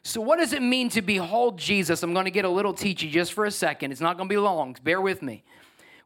So, 0.02 0.20
what 0.20 0.38
does 0.38 0.52
it 0.52 0.62
mean 0.62 0.88
to 0.90 1.02
behold 1.02 1.58
Jesus? 1.58 2.02
I'm 2.02 2.12
going 2.12 2.26
to 2.26 2.30
get 2.30 2.44
a 2.44 2.50
little 2.50 2.72
teachy 2.72 3.10
just 3.10 3.32
for 3.32 3.44
a 3.44 3.50
second. 3.50 3.90
It's 3.90 4.00
not 4.00 4.16
going 4.16 4.28
to 4.28 4.32
be 4.32 4.38
long. 4.38 4.76
Bear 4.84 5.00
with 5.00 5.20
me. 5.20 5.42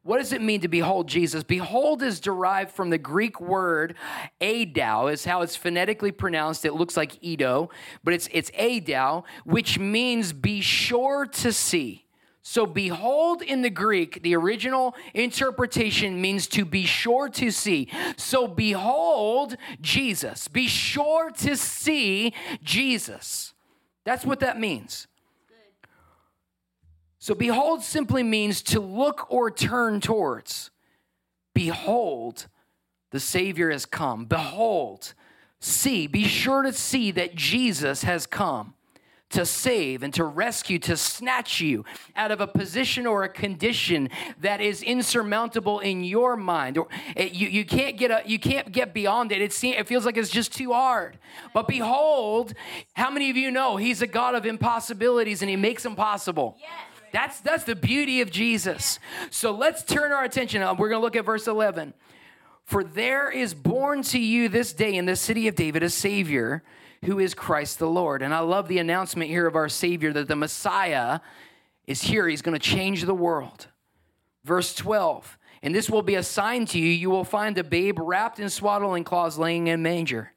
What 0.03 0.19
does 0.19 0.33
it 0.33 0.41
mean 0.41 0.63
to 0.63 0.69
behold 0.69 1.09
Jesus? 1.09 1.43
Behold 1.43 2.03
is 2.03 2.21
derived 2.21 2.71
from 2.71 2.89
the 2.89 2.99
Greek 2.99 3.39
word 3.39 3.95
adao, 4.41 5.13
is 5.13 5.27
how 5.27 5.43
it's 5.43 5.57
phonetically 5.57 6.11
pronounced. 6.11 6.65
It 6.65 6.73
looks 6.73 6.97
like 6.97 7.23
Edo, 7.23 7.69
but 8.03 8.15
it's 8.15 8.29
it's 8.33 8.51
adao, 8.53 9.25
which 9.45 9.79
means 9.79 10.33
be 10.33 10.63
sure 10.63 11.27
to 11.27 11.53
see. 11.53 12.07
So, 12.43 12.65
behold 12.65 13.43
in 13.43 13.61
the 13.61 13.71
Greek, 13.71 14.23
the 14.23 14.35
original 14.35 14.95
interpretation 15.13 16.21
means 16.23 16.47
to 16.49 16.65
be 16.65 16.87
sure 16.87 17.29
to 17.29 17.51
see. 17.51 17.89
So, 18.17 18.49
behold 18.49 19.57
Jesus. 19.83 20.49
Be 20.49 20.67
sure 20.67 21.31
to 21.31 21.55
see 21.57 22.33
Jesus. 22.63 23.53
That's 24.05 24.25
what 24.25 24.41
that 24.41 24.59
means. 24.59 25.07
So, 27.21 27.35
behold 27.35 27.83
simply 27.83 28.23
means 28.23 28.63
to 28.63 28.81
look 28.81 29.31
or 29.31 29.51
turn 29.51 30.01
towards. 30.01 30.71
Behold, 31.55 32.49
the 33.11 33.21
Savior 33.21 33.71
has 33.71 33.85
come. 33.85 34.25
Behold, 34.25 35.13
see, 35.61 36.07
be 36.07 36.25
sure 36.25 36.63
to 36.63 36.73
see 36.73 37.11
that 37.11 37.35
Jesus 37.35 38.05
has 38.05 38.27
come 38.27 38.73
to 39.31 39.47
save 39.47 40.03
and 40.03 40.13
to 40.15 40.25
rescue, 40.25 40.79
to 40.79 40.97
snatch 40.97 41.61
you 41.61 41.85
out 42.17 42.31
of 42.31 42.41
a 42.41 42.47
position 42.47 43.07
or 43.07 43.23
a 43.23 43.29
condition 43.29 44.09
that 44.41 44.61
is 44.61 44.83
insurmountable 44.83 45.79
in 45.81 46.03
your 46.03 46.37
mind. 46.37 46.79
Or 46.79 46.89
eh, 47.17 47.29
you, 47.31 47.49
you 47.49 47.65
can't 47.65 47.97
get 47.97 48.11
a, 48.11 48.23
you 48.25 48.39
can't 48.39 48.73
get 48.73 48.93
beyond 48.93 49.31
it. 49.31 49.41
It, 49.41 49.63
it 49.63 49.87
feels 49.87 50.05
like 50.05 50.17
it's 50.17 50.31
just 50.31 50.53
too 50.53 50.73
hard. 50.73 51.19
But 51.55 51.69
behold, 51.69 52.55
how 52.95 53.11
many 53.11 53.31
of 53.31 53.37
you 53.37 53.51
know 53.51 53.77
He's 53.77 54.03
a 54.03 54.07
God 54.07 54.35
of 54.35 54.47
impossibilities 54.47 55.43
and 55.43 55.51
He 55.51 55.57
makes 55.57 55.83
them 55.83 55.95
possible? 55.95 56.57
Yes. 56.59 56.71
That's 57.13 57.41
that's 57.41 57.65
the 57.65 57.75
beauty 57.75 58.21
of 58.21 58.31
Jesus. 58.31 58.99
So 59.31 59.53
let's 59.53 59.83
turn 59.83 60.13
our 60.13 60.25
attention. 60.25 60.63
Uh, 60.63 60.75
we're 60.75 60.89
going 60.89 61.01
to 61.01 61.05
look 61.05 61.17
at 61.17 61.25
verse 61.25 61.47
11. 61.47 61.95
For 62.65 62.85
there 62.85 63.31
is 63.31 63.53
born 63.53 64.03
to 64.05 64.19
you 64.19 64.49
this 64.49 64.73
day 64.73 64.95
in 64.95 65.07
the 65.07 65.17
city 65.17 65.49
of 65.49 65.57
David 65.57 65.83
a 65.83 65.91
Savior 65.91 66.63
who 67.05 67.19
is 67.19 67.35
Christ 67.35 67.79
the 67.79 67.89
Lord. 67.89 68.23
And 68.23 68.35
I 68.35 68.41
love 68.41 68.69
the 68.69 68.79
announcement 68.79 69.31
here 69.31 69.47
of 69.47 69.57
our 69.57 69.69
Savior 69.69 70.13
that 70.13 70.29
the 70.29 70.37
Messiah 70.37 71.21
is 71.87 72.03
here. 72.03 72.29
He's 72.29 72.43
going 72.43 72.59
to 72.59 72.65
change 72.65 73.05
the 73.05 73.15
world. 73.15 73.69
Verse 74.45 74.75
12, 74.75 75.37
and 75.63 75.75
this 75.75 75.91
will 75.91 76.03
be 76.03 76.15
a 76.15 76.23
sign 76.23 76.65
to 76.67 76.79
you. 76.79 76.87
You 76.87 77.11
will 77.11 77.25
find 77.25 77.59
a 77.59 77.65
babe 77.65 77.99
wrapped 78.01 78.39
in 78.39 78.49
swaddling 78.49 79.05
cloths 79.05 79.37
laying 79.37 79.67
in 79.67 79.75
a 79.75 79.79
manger. 79.79 80.33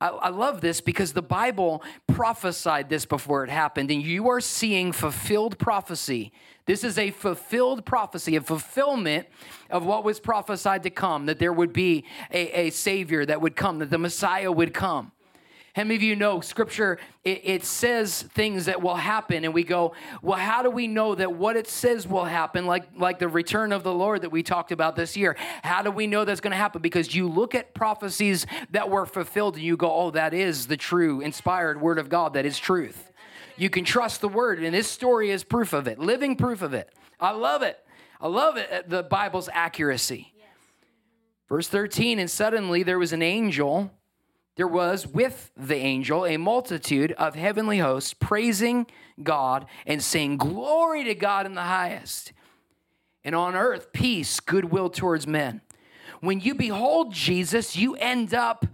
I, 0.00 0.08
I 0.08 0.28
love 0.28 0.60
this 0.60 0.80
because 0.80 1.12
the 1.12 1.22
Bible 1.22 1.82
prophesied 2.06 2.88
this 2.88 3.04
before 3.04 3.44
it 3.44 3.50
happened, 3.50 3.90
and 3.90 4.02
you 4.02 4.28
are 4.28 4.40
seeing 4.40 4.92
fulfilled 4.92 5.58
prophecy. 5.58 6.32
This 6.66 6.84
is 6.84 6.98
a 6.98 7.10
fulfilled 7.10 7.84
prophecy, 7.84 8.36
a 8.36 8.40
fulfillment 8.40 9.26
of 9.70 9.84
what 9.84 10.04
was 10.04 10.20
prophesied 10.20 10.82
to 10.84 10.90
come 10.90 11.26
that 11.26 11.38
there 11.38 11.52
would 11.52 11.72
be 11.72 12.04
a, 12.30 12.66
a 12.66 12.70
Savior 12.70 13.24
that 13.26 13.40
would 13.40 13.56
come, 13.56 13.78
that 13.78 13.90
the 13.90 13.98
Messiah 13.98 14.52
would 14.52 14.74
come. 14.74 15.12
How 15.78 15.84
many 15.84 15.94
of 15.94 16.02
you 16.02 16.16
know 16.16 16.40
scripture, 16.40 16.98
it, 17.22 17.40
it, 17.44 17.64
says 17.64 18.22
things 18.34 18.64
that 18.64 18.82
will 18.82 18.96
happen, 18.96 19.44
and 19.44 19.54
we 19.54 19.62
go, 19.62 19.92
well, 20.22 20.36
how 20.36 20.60
do 20.64 20.70
we 20.70 20.88
know 20.88 21.14
that 21.14 21.34
what 21.34 21.54
it 21.54 21.68
says 21.68 22.04
will 22.04 22.24
happen, 22.24 22.66
like, 22.66 22.88
like 22.96 23.20
the 23.20 23.28
return 23.28 23.70
of 23.70 23.84
the 23.84 23.94
Lord 23.94 24.22
that 24.22 24.30
we 24.30 24.42
talked 24.42 24.72
about 24.72 24.96
this 24.96 25.16
year? 25.16 25.36
How 25.62 25.82
do 25.82 25.92
we 25.92 26.08
know 26.08 26.24
that's 26.24 26.40
going 26.40 26.50
to 26.50 26.56
happen? 26.56 26.82
Because 26.82 27.14
you 27.14 27.28
look 27.28 27.54
at 27.54 27.74
prophecies 27.74 28.44
that 28.72 28.90
were 28.90 29.06
fulfilled 29.06 29.54
and 29.54 29.62
you 29.62 29.76
go, 29.76 29.88
oh, 29.88 30.10
that 30.10 30.34
is 30.34 30.66
the 30.66 30.76
true, 30.76 31.20
inspired 31.20 31.80
word 31.80 32.00
of 32.00 32.08
God, 32.08 32.34
that 32.34 32.44
is 32.44 32.58
truth. 32.58 33.12
You 33.56 33.70
can 33.70 33.84
trust 33.84 34.20
the 34.20 34.28
word, 34.28 34.60
and 34.60 34.74
this 34.74 34.90
story 34.90 35.30
is 35.30 35.44
proof 35.44 35.72
of 35.72 35.86
it, 35.86 36.00
living 36.00 36.34
proof 36.34 36.60
of 36.60 36.74
it. 36.74 36.92
I 37.20 37.30
love 37.30 37.62
it. 37.62 37.78
I 38.20 38.26
love 38.26 38.56
it, 38.56 38.68
uh, 38.72 38.82
the 38.84 39.04
Bible's 39.04 39.48
accuracy. 39.52 40.34
Verse 41.48 41.68
13, 41.68 42.18
and 42.18 42.28
suddenly 42.28 42.82
there 42.82 42.98
was 42.98 43.12
an 43.12 43.22
angel 43.22 43.92
there 44.58 44.66
was 44.66 45.06
with 45.06 45.52
the 45.56 45.76
angel 45.76 46.26
a 46.26 46.36
multitude 46.36 47.12
of 47.12 47.36
heavenly 47.36 47.78
hosts 47.78 48.12
praising 48.12 48.88
God 49.22 49.66
and 49.86 50.02
saying, 50.02 50.38
Glory 50.38 51.04
to 51.04 51.14
God 51.14 51.46
in 51.46 51.54
the 51.54 51.62
highest, 51.62 52.32
and 53.22 53.36
on 53.36 53.54
earth 53.54 53.92
peace, 53.92 54.40
goodwill 54.40 54.90
towards 54.90 55.28
men. 55.28 55.60
When 56.20 56.40
you 56.40 56.56
behold 56.56 57.14
Jesus, 57.14 57.76
you 57.76 57.94
end 57.94 58.34
up 58.34 58.66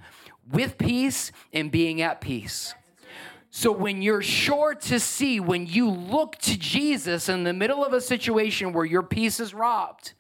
with 0.51 0.79
peace 0.79 1.31
and 1.53 1.71
being 1.71 2.01
at 2.01 2.23
peace. 2.23 2.75
So 3.51 3.71
when 3.71 4.01
you're 4.01 4.23
sure 4.23 4.75
to 4.75 4.99
see, 4.99 5.39
when 5.39 5.67
you 5.67 5.91
look 5.91 6.39
to 6.39 6.57
Jesus 6.59 7.29
in 7.29 7.45
the 7.45 7.53
middle 7.53 7.85
of 7.85 7.93
a 7.93 8.01
situation 8.01 8.73
where 8.73 8.87
your 8.87 9.03
peace 9.03 9.39
is 9.39 9.53
robbed, 9.53 10.15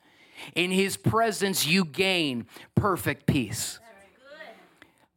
in 0.55 0.71
his 0.71 0.99
presence 0.99 1.67
you 1.67 1.87
gain 1.87 2.47
perfect 2.75 3.25
peace. 3.25 3.79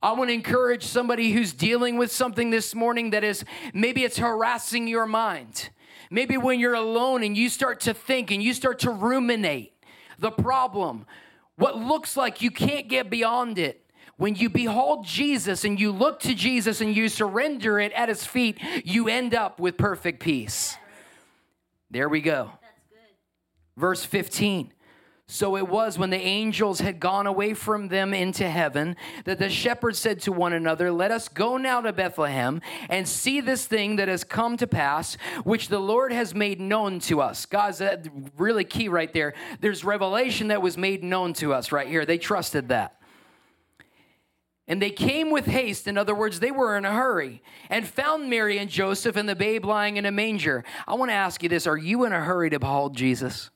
I 0.01 0.11
want 0.11 0.29
to 0.29 0.33
encourage 0.33 0.83
somebody 0.83 1.31
who's 1.31 1.53
dealing 1.53 1.97
with 1.97 2.11
something 2.11 2.51
this 2.51 2.75
morning 2.75 3.09
that 3.11 3.23
is 3.23 3.43
maybe 3.73 4.03
it's 4.03 4.17
harassing 4.17 4.87
your 4.87 5.07
mind. 5.07 5.69
Maybe 6.11 6.37
when 6.37 6.59
you're 6.59 6.75
alone 6.75 7.23
and 7.23 7.35
you 7.35 7.49
start 7.49 7.81
to 7.81 7.93
think 7.93 8.31
and 8.31 8.41
you 8.41 8.53
start 8.53 8.79
to 8.79 8.91
ruminate 8.91 9.73
the 10.19 10.31
problem, 10.31 11.05
what 11.55 11.77
looks 11.77 12.15
like 12.15 12.41
you 12.41 12.51
can't 12.51 12.87
get 12.87 13.09
beyond 13.09 13.57
it. 13.57 13.83
When 14.17 14.35
you 14.35 14.49
behold 14.49 15.05
Jesus 15.05 15.63
and 15.63 15.79
you 15.79 15.91
look 15.91 16.19
to 16.21 16.33
Jesus 16.33 16.81
and 16.81 16.95
you 16.95 17.07
surrender 17.07 17.79
it 17.79 17.91
at 17.93 18.09
his 18.09 18.25
feet, 18.25 18.59
you 18.83 19.07
end 19.07 19.35
up 19.35 19.59
with 19.59 19.77
perfect 19.77 20.19
peace. 20.19 20.75
There 21.91 22.09
we 22.09 22.21
go. 22.21 22.51
Verse 23.75 24.03
15. 24.03 24.73
So 25.29 25.57
it 25.57 25.67
was 25.67 25.99
when 25.99 26.09
the 26.09 26.21
angels 26.21 26.79
had 26.79 27.01
gone 27.01 27.27
away 27.27 27.53
from 27.53 27.89
them 27.89 28.13
into 28.13 28.49
heaven 28.49 28.95
that 29.25 29.39
the 29.39 29.49
shepherds 29.49 29.99
said 29.99 30.21
to 30.21 30.31
one 30.31 30.53
another, 30.53 30.89
Let 30.89 31.11
us 31.11 31.27
go 31.27 31.57
now 31.57 31.81
to 31.81 31.91
Bethlehem 31.91 32.61
and 32.89 33.05
see 33.05 33.41
this 33.41 33.65
thing 33.65 33.97
that 33.97 34.07
has 34.07 34.23
come 34.23 34.55
to 34.55 34.67
pass, 34.67 35.15
which 35.43 35.67
the 35.67 35.79
Lord 35.79 36.13
has 36.13 36.33
made 36.33 36.61
known 36.61 36.99
to 37.01 37.19
us. 37.19 37.45
Guys, 37.45 37.79
that 37.79 38.07
really 38.37 38.63
key 38.63 38.87
right 38.87 39.11
there. 39.11 39.33
There's 39.59 39.83
revelation 39.83 40.47
that 40.47 40.61
was 40.61 40.77
made 40.77 41.03
known 41.03 41.33
to 41.33 41.53
us 41.53 41.73
right 41.73 41.89
here. 41.89 42.05
They 42.05 42.17
trusted 42.17 42.69
that. 42.69 42.93
And 44.65 44.81
they 44.81 44.91
came 44.91 45.29
with 45.29 45.45
haste. 45.45 45.87
In 45.87 45.97
other 45.97 46.15
words, 46.15 46.39
they 46.39 46.51
were 46.51 46.77
in 46.77 46.85
a 46.85 46.93
hurry 46.93 47.41
and 47.69 47.85
found 47.85 48.29
Mary 48.29 48.57
and 48.59 48.69
Joseph 48.69 49.17
and 49.17 49.27
the 49.27 49.35
babe 49.35 49.65
lying 49.65 49.97
in 49.97 50.05
a 50.05 50.11
manger. 50.11 50.63
I 50.87 50.95
want 50.95 51.09
to 51.09 51.15
ask 51.15 51.43
you 51.43 51.49
this 51.49 51.67
Are 51.67 51.77
you 51.77 52.05
in 52.05 52.13
a 52.13 52.23
hurry 52.23 52.49
to 52.49 52.59
behold 52.59 52.95
Jesus? 52.95 53.49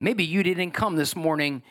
Maybe 0.00 0.24
you 0.24 0.42
didn't 0.42 0.70
come 0.70 0.96
this 0.96 1.14
morning 1.14 1.62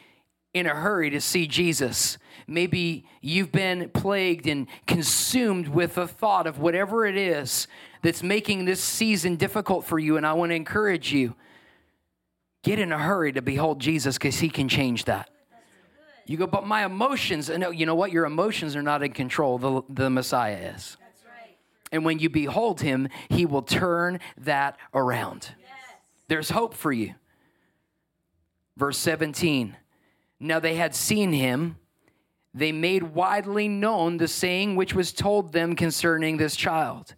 in 0.54 0.66
a 0.66 0.76
hurry 0.76 1.10
to 1.10 1.22
see 1.22 1.48
Jesus. 1.48 2.18
Maybe 2.48 3.06
you've 3.22 3.52
been 3.52 3.90
plagued 3.90 4.48
and 4.48 4.68
consumed 4.88 5.68
with 5.68 5.96
the 5.96 6.08
thought 6.08 6.48
of 6.48 6.60
whatever 6.60 7.06
it 7.06 7.18
is 7.18 7.68
that's 8.02 8.24
making 8.24 8.66
this 8.66 8.82
season 8.82 9.36
difficult 9.36 9.86
for 9.86 10.00
you. 10.00 10.18
And 10.18 10.26
I 10.26 10.34
want 10.34 10.52
to 10.52 10.56
encourage 10.56 11.12
you 11.12 11.36
get 12.64 12.80
in 12.80 12.92
a 12.92 12.98
hurry 12.98 13.32
to 13.34 13.42
behold 13.42 13.80
Jesus 13.80 14.18
because 14.18 14.40
he 14.40 14.50
can 14.50 14.68
change 14.68 15.06
that. 15.06 15.30
You 16.26 16.38
go, 16.38 16.46
but 16.46 16.68
my 16.68 16.86
emotions, 16.86 17.50
no, 17.50 17.72
you 17.72 17.88
know 17.88 17.96
what? 17.96 18.12
Your 18.12 18.26
emotions 18.26 18.76
are 18.76 18.84
not 18.84 19.02
in 19.02 19.14
control. 19.14 19.58
The, 19.58 19.82
the 19.90 20.10
Messiah 20.12 20.74
is. 20.76 20.98
And 21.92 22.06
when 22.06 22.20
you 22.20 22.30
behold 22.30 22.82
him, 22.82 23.10
he 23.30 23.48
will 23.48 23.64
turn 23.64 24.20
that 24.38 24.78
around. 24.94 25.50
Yes. 25.60 25.70
There's 26.28 26.50
hope 26.52 26.76
for 26.76 26.92
you. 26.92 27.16
Verse 28.80 28.98
17 28.98 29.76
Now 30.40 30.60
they 30.60 30.76
had 30.76 30.96
seen 30.96 31.34
him. 31.34 31.76
They 32.54 32.72
made 32.72 33.04
widely 33.04 33.68
known 33.68 34.18
the 34.18 34.28
saying 34.28 34.76
which 34.76 34.96
was 34.96 35.12
told 35.12 35.52
them 35.52 35.76
concerning 35.76 36.38
this 36.38 36.56
child. 36.56 37.14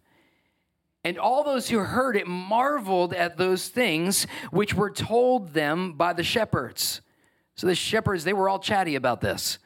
And 1.04 1.18
all 1.18 1.42
those 1.42 1.68
who 1.68 1.78
heard 1.78 2.16
it 2.16 2.26
marveled 2.26 3.14
at 3.14 3.36
those 3.36 3.68
things 3.68 4.26
which 4.50 4.74
were 4.74 4.90
told 4.90 5.54
them 5.54 5.94
by 5.94 6.12
the 6.12 6.22
shepherds. 6.24 7.00
So 7.54 7.66
the 7.68 7.74
shepherds, 7.74 8.24
they 8.24 8.32
were 8.32 8.48
all 8.48 8.58
chatty 8.58 8.96
about 8.96 9.20
this. 9.20 9.58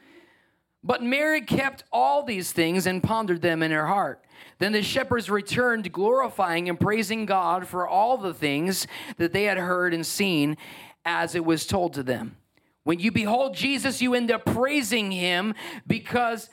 But 0.84 1.02
Mary 1.02 1.40
kept 1.40 1.82
all 1.90 2.22
these 2.22 2.52
things 2.52 2.86
and 2.86 3.02
pondered 3.02 3.42
them 3.42 3.62
in 3.62 3.70
her 3.70 3.86
heart. 3.86 4.24
Then 4.58 4.72
the 4.72 4.82
shepherds 4.82 5.30
returned, 5.30 5.92
glorifying 5.92 6.68
and 6.68 6.78
praising 6.78 7.26
God 7.26 7.66
for 7.66 7.86
all 7.86 8.16
the 8.16 8.34
things 8.34 8.86
that 9.18 9.32
they 9.32 9.44
had 9.44 9.58
heard 9.58 9.92
and 9.92 10.04
seen 10.04 10.56
as 11.04 11.34
it 11.34 11.44
was 11.44 11.66
told 11.66 11.94
to 11.94 12.02
them. 12.02 12.36
When 12.84 13.00
you 13.00 13.10
behold 13.10 13.54
Jesus, 13.54 14.00
you 14.00 14.14
end 14.14 14.30
up 14.30 14.44
praising 14.44 15.10
him 15.10 15.54
because 15.86 16.48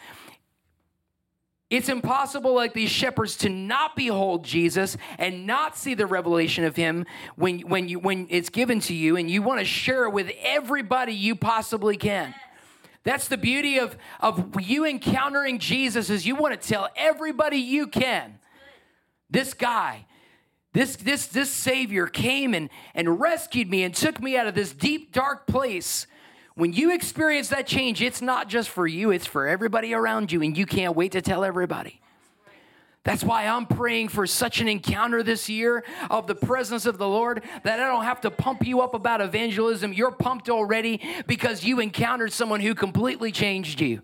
it's 1.73 1.89
impossible, 1.89 2.53
like 2.53 2.73
these 2.73 2.91
shepherds, 2.91 3.35
to 3.37 3.49
not 3.49 3.95
behold 3.95 4.45
Jesus 4.45 4.95
and 5.17 5.47
not 5.47 5.75
see 5.75 5.95
the 5.95 6.05
revelation 6.05 6.65
of 6.65 6.75
Him 6.75 7.07
when, 7.35 7.61
when, 7.61 7.89
you, 7.89 7.97
when 7.97 8.27
it's 8.29 8.49
given 8.49 8.79
to 8.81 8.93
you, 8.93 9.17
and 9.17 9.27
you 9.29 9.41
want 9.41 9.59
to 9.59 9.65
share 9.65 10.05
it 10.05 10.11
with 10.11 10.29
everybody 10.43 11.13
you 11.13 11.35
possibly 11.35 11.97
can. 11.97 12.35
That's 13.03 13.27
the 13.27 13.38
beauty 13.38 13.79
of, 13.79 13.98
of 14.22 14.62
you 14.62 14.86
encountering 14.86 15.60
Jesus 15.60 16.10
is 16.10 16.25
you 16.25 16.36
want 16.36 16.60
to 16.60 16.67
tell 16.67 16.89
everybody 16.95 17.57
you 17.57 17.88
can. 17.88 18.39
This 19.29 19.53
guy, 19.53 20.05
this, 20.74 20.95
this, 20.95 21.27
this 21.27 21.51
Savior 21.51 22.07
came 22.07 22.53
and, 22.53 22.69
and 22.95 23.19
rescued 23.19 23.69
me 23.69 23.83
and 23.83 23.93
took 23.93 24.22
me 24.22 24.38
out 24.38 24.48
of 24.48 24.55
this 24.55 24.72
deep, 24.72 25.12
dark 25.12 25.48
place. 25.48 26.07
When 26.55 26.72
you 26.72 26.93
experience 26.93 27.50
that 27.50 27.67
change, 27.67 28.01
it's 28.01 28.22
not 28.22 28.48
just 28.48 28.69
for 28.69 28.88
you, 28.88 29.12
it's 29.12 29.25
for 29.25 29.48
everybody 29.48 29.93
around 29.93 30.31
you, 30.31 30.41
and 30.41 30.55
you 30.57 30.65
can't 30.65 30.95
wait 30.95 31.12
to 31.13 31.22
tell 31.22 31.43
everybody. 31.43 32.00
That's 33.03 33.24
why 33.24 33.48
I'm 33.48 33.65
praying 33.65 34.10
for 34.10 34.25
such 34.25 34.62
an 34.62 34.69
encounter 34.69 35.24
this 35.24 35.50
year 35.50 35.83
of 36.10 36.25
the 36.25 36.36
presence 36.36 36.86
of 36.86 36.98
the 36.98 37.07
Lord 37.07 37.43
that 37.63 37.79
I 37.79 37.88
don't 37.88 38.05
have 38.05 38.22
to 38.22 38.31
pump 38.31 38.65
you 38.65 38.79
up 38.79 38.93
about 38.93 39.19
evangelism. 39.19 39.91
You're 39.91 40.12
pumped 40.12 40.50
already 40.50 41.01
because 41.27 41.65
you 41.65 41.81
encountered 41.81 42.31
someone 42.31 42.62
who 42.62 42.74
completely 42.74 43.31
changed 43.31 43.81
you. 43.81 44.01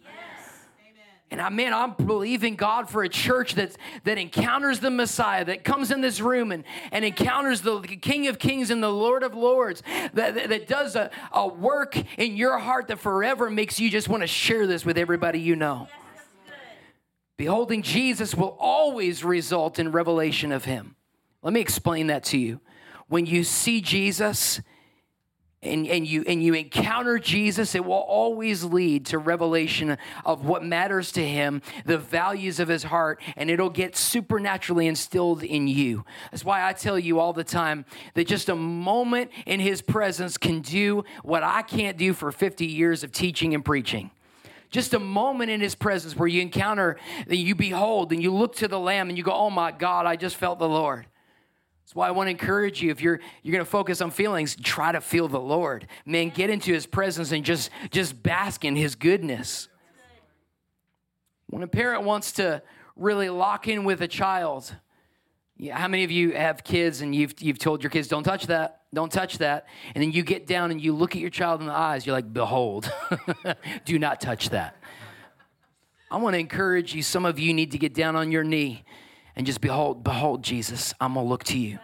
And 1.31 1.39
I 1.39 1.49
man, 1.49 1.73
I'm 1.73 1.93
believing 1.93 2.55
God 2.55 2.89
for 2.89 3.03
a 3.03 3.09
church 3.09 3.53
that 3.55 3.77
that 4.03 4.17
encounters 4.17 4.79
the 4.79 4.89
Messiah, 4.89 5.45
that 5.45 5.63
comes 5.63 5.91
in 5.91 6.01
this 6.01 6.19
room 6.19 6.51
and, 6.51 6.63
and 6.91 7.05
encounters 7.05 7.61
the 7.61 7.81
King 7.81 8.27
of 8.27 8.39
Kings 8.39 8.71
and 8.71 8.81
the 8.81 8.91
Lord 8.91 9.21
of 9.21 9.35
Lords, 9.35 9.83
that, 10.13 10.33
that, 10.33 10.49
that 10.49 10.67
does 10.67 10.95
a, 10.95 11.11
a 11.31 11.47
work 11.47 11.95
in 12.17 12.35
your 12.35 12.57
heart 12.57 12.87
that 12.87 12.99
forever 12.99 13.49
makes 13.49 13.79
you 13.79 13.91
just 13.91 14.09
want 14.09 14.23
to 14.23 14.27
share 14.27 14.65
this 14.65 14.83
with 14.83 14.97
everybody 14.97 15.39
you 15.39 15.55
know. 15.55 15.87
Beholding 17.39 17.83
Jesus 17.83 18.35
will 18.35 18.57
always 18.59 19.23
result 19.23 19.79
in 19.79 19.93
revelation 19.93 20.51
of 20.51 20.65
him. 20.65 20.97
Let 21.41 21.53
me 21.53 21.61
explain 21.61 22.07
that 22.07 22.25
to 22.25 22.37
you. 22.37 22.59
When 23.07 23.25
you 23.25 23.45
see 23.45 23.79
Jesus, 23.79 24.59
and, 25.61 25.87
and 25.87 26.05
you 26.05 26.25
and 26.27 26.43
you 26.43 26.53
encounter 26.53 27.17
Jesus, 27.17 27.75
it 27.75 27.85
will 27.85 27.93
always 27.93 28.65
lead 28.65 29.05
to 29.05 29.17
revelation 29.17 29.97
of 30.25 30.45
what 30.45 30.65
matters 30.65 31.13
to 31.13 31.25
him, 31.25 31.61
the 31.85 31.97
values 31.97 32.59
of 32.59 32.67
his 32.67 32.83
heart, 32.83 33.21
and 33.37 33.49
it'll 33.49 33.69
get 33.69 33.95
supernaturally 33.95 34.87
instilled 34.87 35.41
in 35.41 35.69
you. 35.69 36.03
That's 36.31 36.43
why 36.43 36.67
I 36.67 36.73
tell 36.73 36.99
you 36.99 37.21
all 37.21 37.31
the 37.31 37.45
time 37.45 37.85
that 38.15 38.27
just 38.27 38.49
a 38.49 38.55
moment 38.55 39.31
in 39.45 39.61
his 39.61 39.81
presence 39.81 40.37
can 40.37 40.59
do 40.59 41.05
what 41.23 41.43
I 41.43 41.61
can't 41.61 41.95
do 41.95 42.13
for 42.13 42.33
50 42.33 42.65
years 42.65 43.05
of 43.05 43.13
teaching 43.13 43.53
and 43.53 43.63
preaching 43.63 44.11
just 44.69 44.93
a 44.93 44.99
moment 44.99 45.49
in 45.49 45.61
his 45.61 45.75
presence 45.75 46.15
where 46.15 46.27
you 46.27 46.41
encounter 46.41 46.97
that 47.27 47.37
you 47.37 47.55
behold 47.55 48.11
and 48.11 48.21
you 48.21 48.33
look 48.33 48.55
to 48.57 48.67
the 48.67 48.79
lamb 48.79 49.09
and 49.09 49.17
you 49.17 49.23
go 49.23 49.33
oh 49.33 49.49
my 49.49 49.71
god 49.71 50.05
i 50.05 50.15
just 50.15 50.35
felt 50.35 50.59
the 50.59 50.69
lord 50.69 51.05
that's 51.89 51.95
why 51.95 52.07
I 52.07 52.11
want 52.11 52.27
to 52.27 52.31
encourage 52.31 52.83
you 52.83 52.91
if 52.91 53.01
you're 53.01 53.19
you're 53.41 53.51
going 53.51 53.65
to 53.65 53.69
focus 53.69 53.99
on 53.99 54.11
feelings, 54.11 54.55
try 54.55 54.91
to 54.91 55.01
feel 55.01 55.27
the 55.27 55.39
Lord. 55.39 55.87
Man, 56.05 56.29
get 56.29 56.51
into 56.51 56.71
his 56.71 56.85
presence 56.85 57.31
and 57.31 57.43
just 57.43 57.71
just 57.89 58.21
bask 58.21 58.63
in 58.63 58.75
his 58.75 58.93
goodness. 58.93 59.69
When 61.47 61.63
a 61.63 61.67
parent 61.67 62.03
wants 62.03 62.33
to 62.33 62.61
really 62.95 63.31
lock 63.31 63.67
in 63.67 63.85
with 63.85 64.03
a 64.03 64.07
child, 64.07 64.75
how 65.71 65.87
many 65.87 66.03
of 66.03 66.11
you 66.11 66.31
have 66.31 66.63
kids 66.63 67.01
and 67.01 67.13
you've 67.13 67.33
you've 67.39 67.59
told 67.59 67.83
your 67.83 67.89
kids 67.89 68.07
don't 68.07 68.23
touch 68.23 68.47
that, 68.47 68.81
don't 68.93 69.11
touch 69.11 69.39
that, 69.39 69.67
and 69.93 70.01
then 70.01 70.11
you 70.11 70.23
get 70.23 70.47
down 70.47 70.71
and 70.71 70.79
you 70.79 70.93
look 70.93 71.15
at 71.15 71.21
your 71.21 71.29
child 71.29 71.59
in 71.59 71.67
the 71.67 71.73
eyes, 71.73 72.05
you're 72.05 72.15
like, 72.15 72.31
"Behold, 72.31 72.91
do 73.85 73.99
not 73.99 74.21
touch 74.21 74.49
that." 74.49 74.75
I 76.11 76.17
want 76.17 76.33
to 76.33 76.39
encourage 76.39 76.95
you. 76.95 77.03
Some 77.03 77.25
of 77.25 77.37
you 77.37 77.53
need 77.53 77.71
to 77.71 77.77
get 77.77 77.93
down 77.93 78.15
on 78.15 78.31
your 78.31 78.43
knee 78.43 78.83
and 79.35 79.45
just 79.45 79.61
behold, 79.61 80.03
behold, 80.03 80.43
Jesus, 80.43 80.93
I'm 80.99 81.13
gonna 81.13 81.27
look 81.27 81.43
to 81.45 81.57
you. 81.57 81.79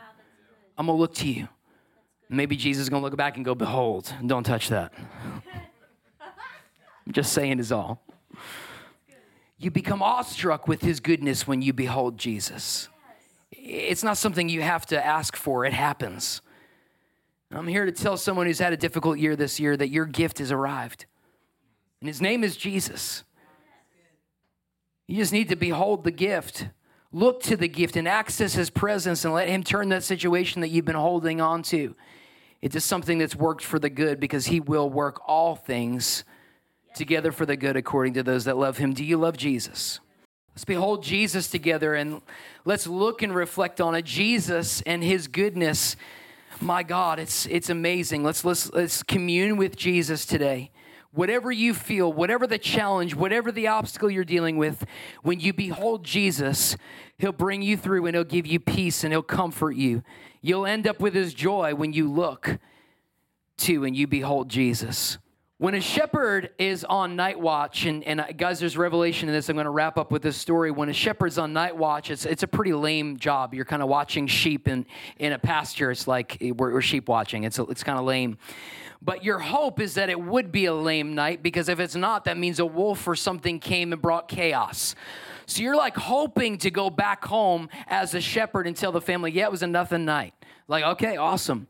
I'm 0.78 0.88
gonna 0.88 0.98
look 0.98 1.14
to 1.16 1.28
you. 1.28 1.48
Maybe 2.28 2.56
Jesus 2.56 2.84
is 2.84 2.90
gonna 2.90 3.04
look 3.04 3.16
back 3.16 3.36
and 3.36 3.46
go, 3.46 3.56
behold, 3.56 4.12
don't 4.26 4.44
touch 4.44 4.70
that. 4.70 4.92
I'm 7.06 7.14
just 7.14 7.34
saying 7.34 7.60
is 7.60 7.72
all. 7.72 8.02
You 9.58 9.72
become 9.72 10.02
awestruck 10.02 10.68
with 10.68 10.82
his 10.82 11.00
goodness 11.00 11.48
when 11.48 11.62
you 11.62 11.72
behold 11.72 12.18
Jesus. 12.18 12.90
It's 13.58 14.04
not 14.04 14.18
something 14.18 14.50
you 14.50 14.62
have 14.62 14.86
to 14.88 15.06
ask 15.06 15.36
for, 15.36 15.66
it 15.66 15.74
happens. 15.74 16.42
I'm 17.52 17.68
here 17.68 17.86
to 17.86 17.92
tell 17.92 18.18
someone 18.18 18.48
who's 18.48 18.60
had 18.60 18.74
a 18.74 18.78
difficult 18.78 19.18
year 19.18 19.36
this 19.36 19.60
year 19.60 19.78
that 19.78 19.90
your 19.90 20.06
gift 20.06 20.40
has 20.40 20.52
arrived. 20.52 21.06
And 22.02 22.08
his 22.08 22.22
name 22.22 22.44
is 22.44 22.58
Jesus. 22.58 23.24
You 25.08 25.18
just 25.18 25.32
need 25.32 25.50
to 25.50 25.56
behold 25.56 26.04
the 26.04 26.12
gift. 26.12 26.68
Look 27.12 27.42
to 27.44 27.56
the 27.56 27.68
gift 27.68 27.96
and 27.96 28.08
access 28.08 28.54
his 28.54 28.70
presence 28.70 29.24
and 29.24 29.34
let 29.34 29.48
him 29.48 29.64
turn 29.64 29.90
that 29.90 30.04
situation 30.04 30.62
that 30.62 30.70
you've 30.70 30.86
been 30.86 30.96
holding 30.96 31.40
on 31.40 31.64
to 31.64 31.96
into 32.62 32.80
something 32.82 33.20
that's 33.20 33.36
worked 33.36 33.64
for 33.64 33.80
the 33.80 33.90
good 33.90 34.20
because 34.20 34.48
he 34.48 34.60
will 34.60 34.90
work 34.90 35.22
all 35.28 35.56
things 35.56 36.24
together 36.96 37.32
for 37.32 37.46
the 37.46 37.56
good 37.56 37.78
according 37.78 38.14
to 38.16 38.24
those 38.24 38.46
that 38.46 38.58
love 38.58 38.78
him. 38.78 38.94
Do 38.94 39.04
you 39.04 39.18
love 39.18 39.38
Jesus? 39.38 40.00
Let's 40.56 40.66
behold 40.66 41.04
Jesus 41.04 41.50
together 41.50 41.96
and 41.96 42.22
let's 42.64 42.88
look 42.88 43.22
and 43.22 43.36
reflect 43.36 43.82
on 43.82 43.94
it. 43.94 44.06
Jesus 44.06 44.82
and 44.84 45.04
his 45.04 45.28
goodness. 45.28 45.98
My 46.62 46.82
God, 46.82 47.20
it's 47.20 47.46
it's 47.48 47.70
amazing. 47.70 48.24
Let's 48.24 48.46
let's 48.46 48.72
let's 48.72 49.04
commune 49.04 49.58
with 49.58 49.76
Jesus 49.76 50.26
today 50.26 50.72
whatever 51.16 51.52
you 51.52 51.74
feel, 51.74 52.12
whatever 52.12 52.46
the 52.46 52.58
challenge, 52.58 53.16
whatever 53.16 53.52
the 53.52 53.68
obstacle 53.68 54.10
you're 54.10 54.26
dealing 54.26 54.58
with, 54.58 54.86
when 55.24 55.40
you 55.40 55.54
behold 55.54 56.04
Jesus, 56.04 56.78
He'll 57.18 57.32
bring 57.32 57.62
you 57.62 57.78
through 57.78 58.06
and 58.06 58.16
He'll 58.16 58.26
give 58.26 58.46
you 58.46 58.60
peace 58.60 59.04
and 59.04 59.14
He'll 59.14 59.24
comfort 59.24 59.76
you. 59.76 60.04
You'll 60.42 60.66
end 60.66 60.86
up 60.86 61.00
with 61.00 61.14
His 61.14 61.34
joy 61.34 61.74
when 61.74 61.94
you 61.94 62.12
look 62.12 62.60
to 63.60 63.86
and 63.86 63.96
you 63.96 64.06
behold 64.06 64.50
Jesus. 64.50 65.18
When 65.66 65.74
a 65.74 65.82
shepherd 65.82 66.52
is 66.60 66.84
on 66.84 67.16
night 67.16 67.40
watch, 67.40 67.88
and, 67.88 68.04
and 68.04 68.22
uh, 68.22 68.28
guys, 68.38 68.60
there's 68.60 68.78
revelation 68.78 69.28
in 69.28 69.34
this. 69.34 69.50
I'm 69.50 69.56
going 69.56 69.66
to 69.66 69.72
wrap 69.72 69.98
up 69.98 70.12
with 70.12 70.22
this 70.22 70.38
story. 70.38 70.70
When 70.70 70.90
a 70.90 70.94
shepherd's 70.94 71.40
on 71.40 71.54
night 71.54 71.76
watch, 71.76 72.12
it's, 72.12 72.24
it's 72.24 72.44
a 72.44 72.48
pretty 72.48 72.74
lame 72.74 73.18
job. 73.18 73.52
You're 73.56 73.66
kind 73.66 73.82
of 73.82 73.90
watching 73.90 74.28
sheep 74.28 74.68
in, 74.68 74.86
in 75.18 75.34
a 75.34 75.40
pasture. 75.40 75.90
It's 75.90 76.08
like 76.08 76.40
eh, 76.40 76.52
we're, 76.52 76.72
we're 76.72 76.84
sheep 76.84 77.10
watching. 77.10 77.46
It's, 77.46 77.58
it's 77.58 77.84
kind 77.84 77.98
of 77.98 78.06
lame. 78.06 78.38
But 79.02 79.24
your 79.24 79.40
hope 79.40 79.80
is 79.80 79.96
that 79.96 80.12
it 80.12 80.22
would 80.22 80.52
be 80.52 80.66
a 80.66 80.74
lame 80.76 81.16
night 81.16 81.42
because 81.42 81.68
if 81.68 81.80
it's 81.80 81.96
not, 81.96 82.26
that 82.26 82.38
means 82.38 82.60
a 82.60 82.66
wolf 82.68 83.08
or 83.08 83.16
something 83.16 83.60
came 83.60 83.92
and 83.92 84.00
brought 84.00 84.28
chaos. 84.28 84.94
So 85.48 85.64
you're 85.64 85.76
like 85.76 85.98
hoping 85.98 86.60
to 86.60 86.70
go 86.70 86.92
back 86.92 87.26
home 87.26 87.70
as 87.88 88.14
a 88.14 88.22
shepherd 88.22 88.68
and 88.68 88.78
tell 88.78 88.92
the 88.92 89.02
family, 89.02 89.32
yeah, 89.32 89.46
it 89.46 89.52
was 89.52 89.64
a 89.64 89.68
nothing 89.68 90.06
night. 90.06 90.36
Like, 90.68 90.84
okay, 90.84 91.18
awesome. 91.18 91.66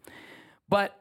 But 0.68 1.00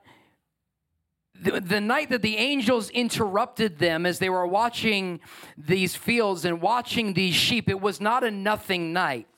the, 1.45 1.61
the 1.61 1.81
night 1.81 2.11
that 2.11 2.23
the 2.23 2.37
angels 2.39 2.91
interrupted 2.91 3.79
them 3.79 4.07
as 4.07 4.19
they 4.19 4.31
were 4.31 4.47
watching 4.47 5.21
these 5.59 5.95
fields 5.95 6.45
and 6.45 6.61
watching 6.61 7.13
these 7.13 7.35
sheep, 7.35 7.69
it 7.69 7.81
was 7.81 8.01
not 8.01 8.25
a 8.25 8.31
nothing 8.31 8.93
night. 8.93 9.29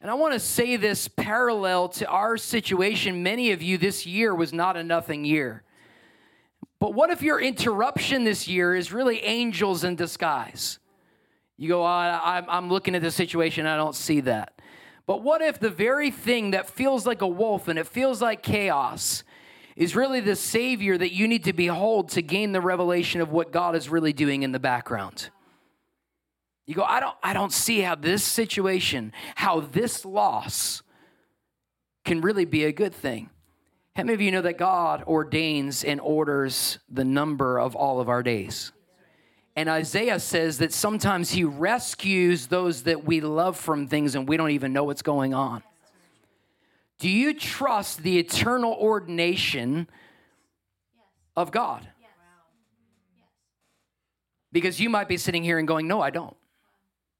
And 0.00 0.10
I 0.10 0.14
want 0.14 0.34
to 0.34 0.40
say 0.40 0.76
this 0.76 1.08
parallel 1.08 1.88
to 1.90 2.06
our 2.06 2.36
situation. 2.36 3.24
Many 3.24 3.50
of 3.50 3.60
you, 3.60 3.78
this 3.78 4.06
year 4.06 4.32
was 4.32 4.52
not 4.52 4.76
a 4.76 4.84
nothing 4.84 5.24
year. 5.24 5.64
But 6.78 6.94
what 6.94 7.10
if 7.10 7.20
your 7.20 7.40
interruption 7.40 8.22
this 8.22 8.46
year 8.46 8.76
is 8.76 8.92
really 8.92 9.18
angels 9.24 9.82
in 9.82 9.96
disguise? 9.96 10.78
You 11.56 11.68
go, 11.68 11.82
oh, 11.82 11.86
I'm 11.86 12.68
looking 12.68 12.94
at 12.94 13.02
the 13.02 13.10
situation, 13.10 13.66
I 13.66 13.76
don't 13.76 13.96
see 13.96 14.20
that. 14.20 14.52
But 15.04 15.22
what 15.22 15.42
if 15.42 15.58
the 15.58 15.70
very 15.70 16.12
thing 16.12 16.52
that 16.52 16.70
feels 16.70 17.04
like 17.04 17.20
a 17.20 17.26
wolf 17.26 17.66
and 17.66 17.76
it 17.76 17.88
feels 17.88 18.22
like 18.22 18.42
chaos 18.42 19.24
is 19.78 19.94
really 19.94 20.18
the 20.18 20.34
Savior 20.34 20.98
that 20.98 21.12
you 21.14 21.28
need 21.28 21.44
to 21.44 21.52
behold 21.52 22.08
to 22.08 22.20
gain 22.20 22.50
the 22.50 22.60
revelation 22.60 23.20
of 23.20 23.30
what 23.30 23.52
God 23.52 23.76
is 23.76 23.88
really 23.88 24.12
doing 24.12 24.42
in 24.42 24.50
the 24.50 24.58
background. 24.58 25.30
You 26.66 26.74
go, 26.74 26.82
I 26.82 26.98
don't, 26.98 27.14
I 27.22 27.32
don't 27.32 27.52
see 27.52 27.80
how 27.80 27.94
this 27.94 28.24
situation, 28.24 29.12
how 29.36 29.60
this 29.60 30.04
loss 30.04 30.82
can 32.04 32.20
really 32.20 32.44
be 32.44 32.64
a 32.64 32.72
good 32.72 32.92
thing. 32.92 33.30
How 33.94 34.02
many 34.02 34.14
of 34.14 34.20
you 34.20 34.32
know 34.32 34.42
that 34.42 34.58
God 34.58 35.04
ordains 35.06 35.84
and 35.84 36.00
orders 36.00 36.80
the 36.90 37.04
number 37.04 37.60
of 37.60 37.76
all 37.76 38.00
of 38.00 38.08
our 38.08 38.24
days? 38.24 38.72
And 39.54 39.68
Isaiah 39.68 40.18
says 40.18 40.58
that 40.58 40.72
sometimes 40.72 41.30
he 41.30 41.44
rescues 41.44 42.48
those 42.48 42.82
that 42.82 43.04
we 43.04 43.20
love 43.20 43.56
from 43.56 43.86
things 43.86 44.16
and 44.16 44.28
we 44.28 44.36
don't 44.36 44.50
even 44.50 44.72
know 44.72 44.84
what's 44.84 45.02
going 45.02 45.34
on. 45.34 45.62
Do 46.98 47.08
you 47.08 47.34
trust 47.34 48.02
the 48.02 48.18
eternal 48.18 48.72
ordination 48.72 49.88
of 51.36 51.52
God? 51.52 51.88
Because 54.50 54.80
you 54.80 54.88
might 54.88 55.08
be 55.08 55.16
sitting 55.16 55.44
here 55.44 55.58
and 55.58 55.68
going, 55.68 55.86
No, 55.86 56.00
I 56.00 56.10
don't. 56.10 56.36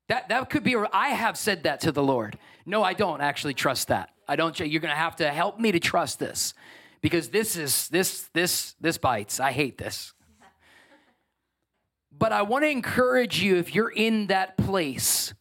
That, 0.08 0.30
that 0.30 0.48
could 0.48 0.64
be, 0.64 0.74
I 0.74 1.08
have 1.10 1.36
said 1.36 1.64
that 1.64 1.80
to 1.80 1.92
the 1.92 2.02
Lord. 2.02 2.38
No, 2.64 2.82
I 2.82 2.94
don't 2.94 3.20
actually 3.20 3.54
trust 3.54 3.88
that. 3.88 4.10
I 4.26 4.36
don't, 4.36 4.58
you're 4.58 4.80
going 4.80 4.92
to 4.92 4.96
have 4.96 5.16
to 5.16 5.30
help 5.30 5.60
me 5.60 5.70
to 5.72 5.78
trust 5.78 6.18
this 6.18 6.54
because 7.02 7.28
this 7.28 7.56
is, 7.56 7.88
this, 7.88 8.28
this, 8.32 8.74
this 8.80 8.96
bites. 8.98 9.38
I 9.38 9.52
hate 9.52 9.76
this. 9.76 10.14
But 12.10 12.32
I 12.32 12.42
want 12.42 12.64
to 12.64 12.68
encourage 12.68 13.42
you 13.42 13.56
if 13.56 13.74
you're 13.74 13.90
in 13.90 14.26
that 14.28 14.56
place 14.56 15.34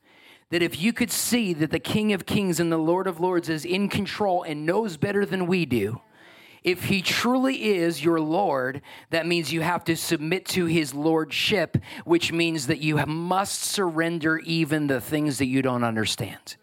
that 0.49 0.61
if 0.61 0.79
you 0.79 0.93
could 0.93 1.11
see 1.11 1.53
that 1.53 1.71
the 1.71 1.79
King 1.79 2.13
of 2.13 2.25
Kings 2.25 2.59
and 2.59 2.71
the 2.71 2.77
Lord 2.77 3.07
of 3.07 3.19
Lords 3.19 3.49
is 3.49 3.65
in 3.65 3.89
control 3.89 4.43
and 4.43 4.65
knows 4.65 4.97
better 4.97 5.25
than 5.25 5.47
we 5.47 5.65
do, 5.65 6.01
if 6.63 6.85
he 6.85 7.01
truly 7.01 7.75
is 7.75 8.03
your 8.03 8.19
Lord, 8.19 8.81
that 9.09 9.25
means 9.25 9.53
you 9.53 9.61
have 9.61 9.83
to 9.85 9.95
submit 9.95 10.45
to 10.47 10.65
his 10.65 10.93
lordship, 10.93 11.77
which 12.03 12.31
means 12.31 12.67
that 12.67 12.79
you 12.79 12.97
must 13.05 13.61
surrender 13.61 14.39
even 14.39 14.87
the 14.87 14.99
things 14.99 15.37
that 15.37 15.45
you 15.45 15.61
don't 15.61 15.83
understand. 15.83 16.57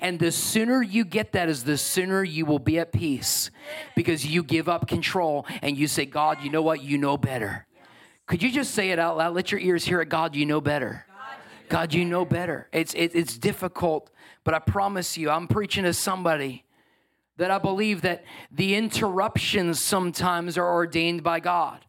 And 0.00 0.18
the 0.18 0.32
sooner 0.32 0.82
you 0.82 1.04
get 1.04 1.32
that 1.32 1.48
is 1.48 1.64
the 1.64 1.78
sooner 1.78 2.24
you 2.24 2.46
will 2.46 2.58
be 2.58 2.78
at 2.78 2.92
peace 2.92 3.50
because 3.94 4.26
you 4.26 4.42
give 4.42 4.68
up 4.68 4.88
control 4.88 5.46
and 5.62 5.76
you 5.76 5.86
say, 5.86 6.04
God, 6.04 6.42
you 6.42 6.50
know 6.50 6.62
what? 6.62 6.82
You 6.82 6.98
know 6.98 7.16
better. 7.16 7.66
Could 8.26 8.42
you 8.42 8.50
just 8.50 8.74
say 8.74 8.90
it 8.90 8.98
out 8.98 9.16
loud? 9.16 9.34
Let 9.34 9.52
your 9.52 9.60
ears 9.60 9.84
hear 9.84 10.00
it. 10.00 10.08
God, 10.08 10.34
you 10.34 10.46
know 10.46 10.60
better. 10.60 11.06
God, 11.68 11.94
you 11.94 12.04
know 12.04 12.24
better. 12.24 12.68
It's, 12.72 12.94
it, 12.94 13.12
it's 13.14 13.38
difficult, 13.38 14.10
but 14.44 14.54
I 14.54 14.58
promise 14.58 15.16
you, 15.16 15.30
I'm 15.30 15.48
preaching 15.48 15.84
to 15.84 15.92
somebody 15.92 16.64
that 17.36 17.50
I 17.50 17.58
believe 17.58 18.02
that 18.02 18.24
the 18.50 18.74
interruptions 18.74 19.80
sometimes 19.80 20.58
are 20.58 20.66
ordained 20.66 21.22
by 21.22 21.40
God. 21.40 21.84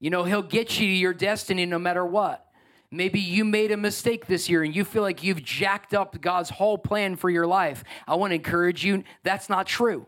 You 0.00 0.10
know, 0.10 0.24
He'll 0.24 0.42
get 0.42 0.78
you 0.78 0.86
to 0.86 0.92
your 0.92 1.14
destiny 1.14 1.66
no 1.66 1.78
matter 1.78 2.04
what. 2.04 2.46
Maybe 2.90 3.18
you 3.18 3.44
made 3.44 3.72
a 3.72 3.76
mistake 3.76 4.26
this 4.26 4.48
year 4.48 4.62
and 4.62 4.74
you 4.74 4.84
feel 4.84 5.02
like 5.02 5.24
you've 5.24 5.42
jacked 5.42 5.94
up 5.94 6.20
God's 6.20 6.50
whole 6.50 6.78
plan 6.78 7.16
for 7.16 7.28
your 7.28 7.46
life. 7.46 7.82
I 8.06 8.14
want 8.14 8.30
to 8.30 8.36
encourage 8.36 8.84
you 8.84 9.02
that's 9.24 9.48
not 9.48 9.66
true. 9.66 10.06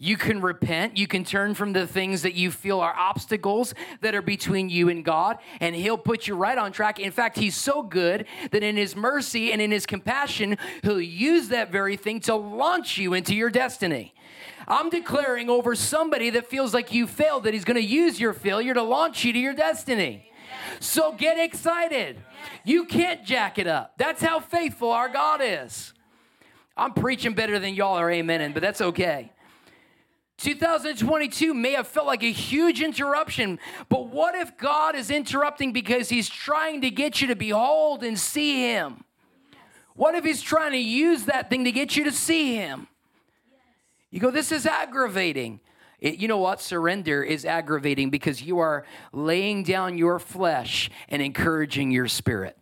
You 0.00 0.16
can 0.16 0.40
repent. 0.40 0.96
You 0.96 1.08
can 1.08 1.24
turn 1.24 1.54
from 1.54 1.72
the 1.72 1.84
things 1.84 2.22
that 2.22 2.34
you 2.34 2.52
feel 2.52 2.78
are 2.78 2.94
obstacles 2.94 3.74
that 4.00 4.14
are 4.14 4.22
between 4.22 4.70
you 4.70 4.88
and 4.88 5.04
God, 5.04 5.38
and 5.60 5.74
He'll 5.74 5.98
put 5.98 6.28
you 6.28 6.36
right 6.36 6.56
on 6.56 6.70
track. 6.70 7.00
In 7.00 7.10
fact, 7.10 7.36
He's 7.36 7.56
so 7.56 7.82
good 7.82 8.26
that 8.52 8.62
in 8.62 8.76
His 8.76 8.94
mercy 8.94 9.52
and 9.52 9.60
in 9.60 9.72
His 9.72 9.86
compassion, 9.86 10.56
He'll 10.84 11.00
use 11.00 11.48
that 11.48 11.72
very 11.72 11.96
thing 11.96 12.20
to 12.20 12.36
launch 12.36 12.96
you 12.96 13.12
into 13.12 13.34
your 13.34 13.50
destiny. 13.50 14.14
I'm 14.68 14.88
declaring 14.88 15.50
over 15.50 15.74
somebody 15.74 16.30
that 16.30 16.46
feels 16.46 16.72
like 16.72 16.92
you 16.92 17.08
failed 17.08 17.42
that 17.44 17.52
He's 17.52 17.64
going 17.64 17.76
to 17.76 17.82
use 17.82 18.20
your 18.20 18.32
failure 18.32 18.74
to 18.74 18.82
launch 18.82 19.24
you 19.24 19.32
to 19.32 19.38
your 19.38 19.54
destiny. 19.54 20.30
So 20.78 21.12
get 21.12 21.38
excited. 21.38 22.18
You 22.64 22.84
can't 22.84 23.24
jack 23.24 23.58
it 23.58 23.66
up. 23.66 23.94
That's 23.96 24.22
how 24.22 24.38
faithful 24.38 24.92
our 24.92 25.08
God 25.08 25.40
is. 25.42 25.92
I'm 26.76 26.92
preaching 26.92 27.34
better 27.34 27.58
than 27.58 27.74
y'all 27.74 27.98
are 27.98 28.08
amening, 28.08 28.54
but 28.54 28.62
that's 28.62 28.80
okay. 28.80 29.32
2022 30.38 31.52
may 31.52 31.72
have 31.72 31.88
felt 31.88 32.06
like 32.06 32.22
a 32.22 32.30
huge 32.30 32.80
interruption, 32.80 33.58
but 33.88 34.08
what 34.08 34.36
if 34.36 34.56
God 34.56 34.94
is 34.94 35.10
interrupting 35.10 35.72
because 35.72 36.08
He's 36.08 36.28
trying 36.28 36.80
to 36.82 36.90
get 36.90 37.20
you 37.20 37.26
to 37.28 37.36
behold 37.36 38.04
and 38.04 38.18
see 38.18 38.62
Him? 38.62 39.04
What 39.94 40.14
if 40.14 40.24
He's 40.24 40.40
trying 40.40 40.72
to 40.72 40.78
use 40.78 41.24
that 41.24 41.50
thing 41.50 41.64
to 41.64 41.72
get 41.72 41.96
you 41.96 42.04
to 42.04 42.12
see 42.12 42.54
Him? 42.54 42.86
You 44.10 44.20
go, 44.20 44.30
this 44.30 44.52
is 44.52 44.64
aggravating. 44.64 45.60
It, 45.98 46.18
you 46.18 46.28
know 46.28 46.38
what? 46.38 46.60
Surrender 46.60 47.22
is 47.22 47.44
aggravating 47.44 48.08
because 48.10 48.40
you 48.40 48.60
are 48.60 48.84
laying 49.12 49.64
down 49.64 49.98
your 49.98 50.20
flesh 50.20 50.88
and 51.08 51.20
encouraging 51.20 51.90
your 51.90 52.06
spirit. 52.06 52.56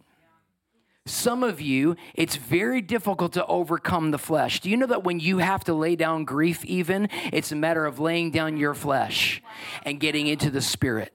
Some 1.07 1.45
of 1.45 1.61
you, 1.61 1.95
it's 2.15 2.35
very 2.35 2.83
difficult 2.83 3.35
to 3.35 3.47
overcome 3.47 4.11
the 4.11 4.19
flesh. 4.19 4.59
Do 4.59 4.69
you 4.69 4.77
know 4.77 4.87
that 4.87 5.05
when 5.05 5.21
you 5.21 5.39
have 5.39 5.63
to 5.65 5.73
lay 5.73 5.95
down 5.95 6.25
grief, 6.25 6.65
even, 6.65 7.09
it's 7.33 7.53
a 7.53 7.57
matter 7.57 7.87
of 7.87 8.01
laying 8.01 8.33
down 8.33 8.57
your 8.57 8.75
flesh 8.75 9.41
and 9.85 10.01
getting 10.01 10.27
into 10.27 10.51
the 10.51 10.61
spirit? 10.61 11.15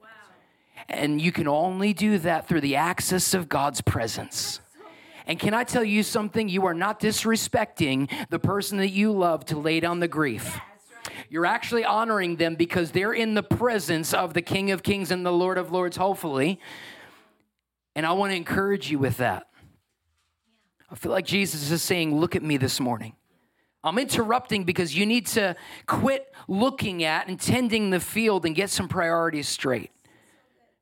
And 0.88 1.20
you 1.20 1.30
can 1.30 1.46
only 1.46 1.92
do 1.92 2.16
that 2.18 2.48
through 2.48 2.62
the 2.62 2.76
access 2.76 3.34
of 3.34 3.50
God's 3.50 3.82
presence. 3.82 4.60
And 5.26 5.38
can 5.38 5.52
I 5.52 5.62
tell 5.62 5.84
you 5.84 6.02
something? 6.02 6.48
You 6.48 6.64
are 6.66 6.74
not 6.74 6.98
disrespecting 6.98 8.10
the 8.30 8.38
person 8.38 8.78
that 8.78 8.90
you 8.90 9.12
love 9.12 9.44
to 9.46 9.58
lay 9.58 9.78
down 9.78 10.00
the 10.00 10.08
grief. 10.08 10.58
You're 11.28 11.46
actually 11.46 11.84
honoring 11.84 12.36
them 12.36 12.54
because 12.54 12.92
they're 12.92 13.12
in 13.12 13.34
the 13.34 13.42
presence 13.42 14.14
of 14.14 14.32
the 14.32 14.42
King 14.42 14.70
of 14.70 14.82
Kings 14.82 15.10
and 15.10 15.24
the 15.24 15.32
Lord 15.32 15.58
of 15.58 15.70
Lords, 15.70 15.98
hopefully. 15.98 16.58
And 17.94 18.06
I 18.06 18.12
want 18.12 18.32
to 18.32 18.36
encourage 18.36 18.90
you 18.90 18.98
with 18.98 19.18
that. 19.18 19.46
I 20.92 20.94
feel 20.94 21.10
like 21.10 21.24
Jesus 21.24 21.70
is 21.70 21.82
saying, 21.82 22.14
Look 22.14 22.36
at 22.36 22.42
me 22.42 22.58
this 22.58 22.78
morning. 22.78 23.14
I'm 23.82 23.98
interrupting 23.98 24.64
because 24.64 24.96
you 24.96 25.06
need 25.06 25.26
to 25.28 25.56
quit 25.86 26.32
looking 26.46 27.02
at 27.02 27.26
and 27.26 27.40
tending 27.40 27.90
the 27.90 27.98
field 27.98 28.46
and 28.46 28.54
get 28.54 28.70
some 28.70 28.86
priorities 28.88 29.48
straight. 29.48 29.90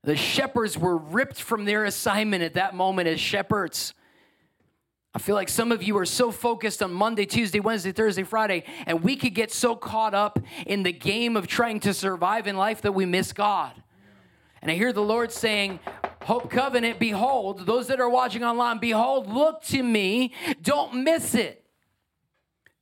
The 0.03 0.17
shepherds 0.17 0.77
were 0.77 0.97
ripped 0.97 1.41
from 1.41 1.65
their 1.65 1.85
assignment 1.85 2.43
at 2.43 2.55
that 2.55 2.75
moment 2.75 3.09
as 3.09 3.21
shepherds. 3.21 3.95
I 5.15 5.19
feel 5.19 5.35
like 5.35 5.49
some 5.49 5.73
of 5.73 5.83
you 5.83 5.97
are 5.97 6.05
so 6.05 6.31
focused 6.31 6.83
on 6.83 6.93
Monday, 6.93 7.25
Tuesday, 7.25 7.61
Wednesday, 7.61 7.93
Thursday, 7.93 8.23
Friday, 8.23 8.65
and 8.87 9.03
we 9.03 9.17
could 9.17 9.35
get 9.35 9.51
so 9.51 9.75
caught 9.75 10.15
up 10.15 10.39
in 10.67 10.83
the 10.83 10.93
game 10.93 11.37
of 11.37 11.47
trying 11.47 11.81
to 11.81 11.95
survive 11.95 12.47
in 12.47 12.57
life 12.57 12.83
that 12.83 12.93
we 12.93 13.07
miss 13.07 13.33
God. 13.33 13.73
And 14.63 14.71
I 14.71 14.75
hear 14.75 14.93
the 14.93 15.03
Lord 15.03 15.33
saying, 15.33 15.81
Hope 16.23 16.51
Covenant, 16.51 16.99
behold, 16.99 17.67
those 17.67 17.89
that 17.89 18.01
are 18.01 18.09
watching 18.09 18.45
online, 18.45 18.79
behold, 18.79 19.29
look 19.29 19.63
to 19.65 19.83
me, 19.83 20.35
don't 20.61 21.03
miss 21.03 21.35
it. 21.35 21.65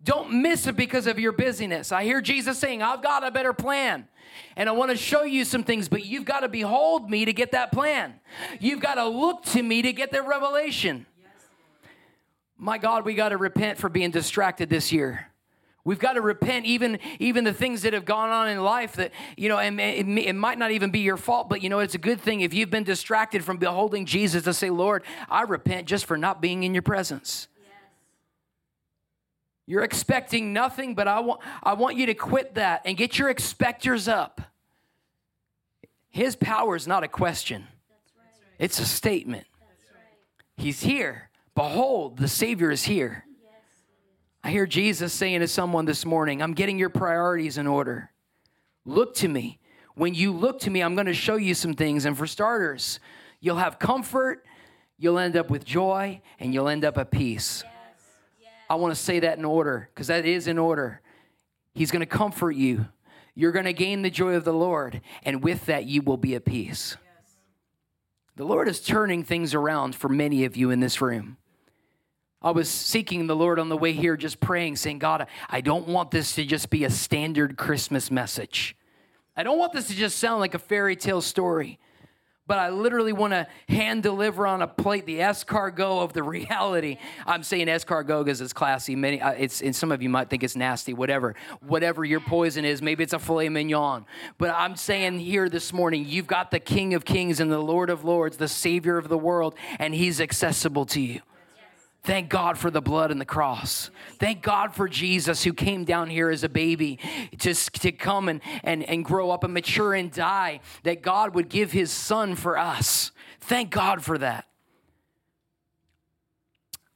Don't 0.02 0.42
miss 0.42 0.66
it 0.66 0.76
because 0.76 1.06
of 1.06 1.18
your 1.18 1.32
busyness. 1.32 1.92
I 1.92 2.04
hear 2.04 2.20
Jesus 2.20 2.58
saying, 2.58 2.82
I've 2.82 3.02
got 3.02 3.26
a 3.26 3.30
better 3.30 3.52
plan. 3.52 4.08
And 4.56 4.68
I 4.68 4.72
want 4.72 4.90
to 4.90 4.96
show 4.96 5.22
you 5.22 5.44
some 5.44 5.64
things, 5.64 5.88
but 5.88 6.04
you've 6.04 6.24
got 6.24 6.40
to 6.40 6.48
behold 6.48 7.10
me 7.10 7.24
to 7.24 7.32
get 7.32 7.52
that 7.52 7.72
plan. 7.72 8.14
You've 8.60 8.80
got 8.80 8.94
to 8.94 9.06
look 9.06 9.44
to 9.46 9.62
me 9.62 9.82
to 9.82 9.92
get 9.92 10.12
the 10.12 10.22
revelation 10.22 11.06
my 12.58 12.76
God, 12.76 13.04
we 13.04 13.14
got 13.14 13.28
to 13.28 13.36
repent 13.36 13.78
for 13.78 13.88
being 13.88 14.10
distracted 14.10 14.68
this 14.68 14.92
year. 14.92 15.28
We've 15.88 15.98
got 15.98 16.12
to 16.12 16.20
repent, 16.20 16.66
even 16.66 16.98
even 17.18 17.44
the 17.44 17.52
things 17.54 17.80
that 17.80 17.94
have 17.94 18.04
gone 18.04 18.28
on 18.28 18.46
in 18.46 18.62
life 18.62 18.96
that 18.96 19.10
you 19.38 19.48
know, 19.48 19.56
and 19.56 19.80
it, 19.80 20.06
it, 20.06 20.34
might 20.34 20.58
not 20.58 20.70
even 20.70 20.90
be 20.90 20.98
your 20.98 21.16
fault, 21.16 21.48
but 21.48 21.62
you 21.62 21.70
know, 21.70 21.78
it's 21.78 21.94
a 21.94 21.98
good 21.98 22.20
thing 22.20 22.42
if 22.42 22.52
you've 22.52 22.68
been 22.68 22.84
distracted 22.84 23.42
from 23.42 23.56
beholding 23.56 24.04
Jesus 24.04 24.42
to 24.42 24.52
say, 24.52 24.68
"Lord, 24.68 25.02
I 25.30 25.44
repent 25.44 25.86
just 25.86 26.04
for 26.04 26.18
not 26.18 26.42
being 26.42 26.62
in 26.62 26.74
Your 26.74 26.82
presence." 26.82 27.48
Yes. 27.56 27.72
You're 29.64 29.82
expecting 29.82 30.52
nothing, 30.52 30.94
but 30.94 31.08
I 31.08 31.20
want 31.20 31.40
I 31.62 31.72
want 31.72 31.96
you 31.96 32.04
to 32.04 32.14
quit 32.14 32.56
that 32.56 32.82
and 32.84 32.94
get 32.94 33.18
your 33.18 33.30
expectors 33.30 34.08
up. 34.08 34.42
His 36.10 36.36
power 36.36 36.76
is 36.76 36.86
not 36.86 37.02
a 37.02 37.08
question; 37.08 37.66
right. 38.14 38.26
it's 38.58 38.78
a 38.78 38.84
statement. 38.84 39.46
Right. 39.58 40.02
He's 40.58 40.82
here. 40.82 41.30
Behold, 41.54 42.18
the 42.18 42.28
Savior 42.28 42.70
is 42.70 42.84
here. 42.84 43.24
I 44.42 44.50
hear 44.50 44.66
Jesus 44.66 45.12
saying 45.12 45.40
to 45.40 45.48
someone 45.48 45.84
this 45.84 46.04
morning, 46.04 46.42
I'm 46.42 46.54
getting 46.54 46.78
your 46.78 46.90
priorities 46.90 47.58
in 47.58 47.66
order. 47.66 48.10
Look 48.84 49.14
to 49.16 49.28
me. 49.28 49.58
When 49.94 50.14
you 50.14 50.32
look 50.32 50.60
to 50.60 50.70
me, 50.70 50.80
I'm 50.80 50.94
going 50.94 51.06
to 51.06 51.14
show 51.14 51.36
you 51.36 51.54
some 51.54 51.74
things. 51.74 52.04
And 52.04 52.16
for 52.16 52.26
starters, 52.26 53.00
you'll 53.40 53.56
have 53.56 53.78
comfort, 53.78 54.44
you'll 54.96 55.18
end 55.18 55.36
up 55.36 55.50
with 55.50 55.64
joy, 55.64 56.20
and 56.38 56.54
you'll 56.54 56.68
end 56.68 56.84
up 56.84 56.98
at 56.98 57.10
peace. 57.10 57.64
Yes. 57.64 57.74
Yes. 58.40 58.52
I 58.70 58.76
want 58.76 58.94
to 58.94 59.00
say 59.00 59.18
that 59.20 59.38
in 59.38 59.44
order 59.44 59.90
because 59.92 60.06
that 60.06 60.24
is 60.24 60.46
in 60.46 60.56
order. 60.56 61.00
He's 61.74 61.90
going 61.90 62.00
to 62.00 62.06
comfort 62.06 62.52
you. 62.52 62.86
You're 63.34 63.52
going 63.52 63.66
to 63.66 63.72
gain 63.72 64.02
the 64.02 64.10
joy 64.10 64.34
of 64.34 64.44
the 64.44 64.52
Lord, 64.52 65.00
and 65.22 65.42
with 65.44 65.66
that, 65.66 65.84
you 65.84 66.02
will 66.02 66.16
be 66.16 66.34
at 66.34 66.44
peace. 66.44 66.96
Yes. 67.04 67.36
The 68.36 68.44
Lord 68.44 68.68
is 68.68 68.80
turning 68.80 69.24
things 69.24 69.52
around 69.54 69.94
for 69.94 70.08
many 70.08 70.44
of 70.44 70.56
you 70.56 70.70
in 70.70 70.80
this 70.80 71.00
room. 71.00 71.36
I 72.40 72.52
was 72.52 72.68
seeking 72.68 73.26
the 73.26 73.34
Lord 73.34 73.58
on 73.58 73.68
the 73.68 73.76
way 73.76 73.92
here, 73.92 74.16
just 74.16 74.38
praying, 74.38 74.76
saying, 74.76 75.00
God, 75.00 75.26
I 75.48 75.60
don't 75.60 75.88
want 75.88 76.12
this 76.12 76.36
to 76.36 76.44
just 76.44 76.70
be 76.70 76.84
a 76.84 76.90
standard 76.90 77.56
Christmas 77.56 78.10
message. 78.10 78.76
I 79.36 79.42
don't 79.42 79.58
want 79.58 79.72
this 79.72 79.88
to 79.88 79.94
just 79.94 80.18
sound 80.18 80.40
like 80.40 80.54
a 80.54 80.58
fairy 80.58 80.94
tale 80.94 81.20
story, 81.20 81.80
but 82.46 82.58
I 82.58 82.70
literally 82.70 83.12
want 83.12 83.32
to 83.32 83.48
hand 83.68 84.04
deliver 84.04 84.46
on 84.46 84.62
a 84.62 84.68
plate 84.68 85.04
the 85.04 85.18
escargot 85.18 86.02
of 86.02 86.12
the 86.12 86.22
reality. 86.24 86.98
I'm 87.26 87.42
saying 87.42 87.66
escargot 87.66 88.24
because 88.24 88.40
it's 88.40 88.52
classy. 88.52 88.94
Many, 88.94 89.20
uh, 89.20 89.32
it's, 89.32 89.60
and 89.60 89.74
some 89.74 89.90
of 89.90 90.00
you 90.00 90.08
might 90.08 90.30
think 90.30 90.44
it's 90.44 90.54
nasty, 90.54 90.94
whatever. 90.94 91.34
Whatever 91.60 92.04
your 92.04 92.20
poison 92.20 92.64
is, 92.64 92.80
maybe 92.80 93.02
it's 93.02 93.12
a 93.12 93.18
filet 93.18 93.48
mignon. 93.48 94.06
But 94.38 94.50
I'm 94.50 94.76
saying 94.76 95.18
here 95.18 95.48
this 95.48 95.72
morning, 95.72 96.04
you've 96.06 96.28
got 96.28 96.52
the 96.52 96.60
King 96.60 96.94
of 96.94 97.04
Kings 97.04 97.40
and 97.40 97.50
the 97.50 97.58
Lord 97.58 97.90
of 97.90 98.04
Lords, 98.04 98.36
the 98.36 98.48
Savior 98.48 98.96
of 98.96 99.08
the 99.08 99.18
world, 99.18 99.56
and 99.80 99.92
He's 99.92 100.20
accessible 100.20 100.86
to 100.86 101.00
you. 101.00 101.20
Thank 102.02 102.30
God 102.30 102.56
for 102.56 102.70
the 102.70 102.80
blood 102.80 103.10
and 103.10 103.20
the 103.20 103.26
cross. 103.26 103.90
Thank 104.18 104.42
God 104.42 104.74
for 104.74 104.88
Jesus 104.88 105.42
who 105.42 105.52
came 105.52 105.84
down 105.84 106.08
here 106.08 106.30
as 106.30 106.44
a 106.44 106.48
baby 106.48 106.98
to, 107.38 107.54
to 107.54 107.92
come 107.92 108.28
and, 108.28 108.40
and, 108.62 108.82
and 108.84 109.04
grow 109.04 109.30
up 109.30 109.44
and 109.44 109.52
mature 109.52 109.94
and 109.94 110.10
die, 110.10 110.60
that 110.84 111.02
God 111.02 111.34
would 111.34 111.48
give 111.48 111.72
his 111.72 111.90
son 111.90 112.34
for 112.34 112.56
us. 112.56 113.10
Thank 113.40 113.70
God 113.70 114.02
for 114.02 114.16
that. 114.18 114.46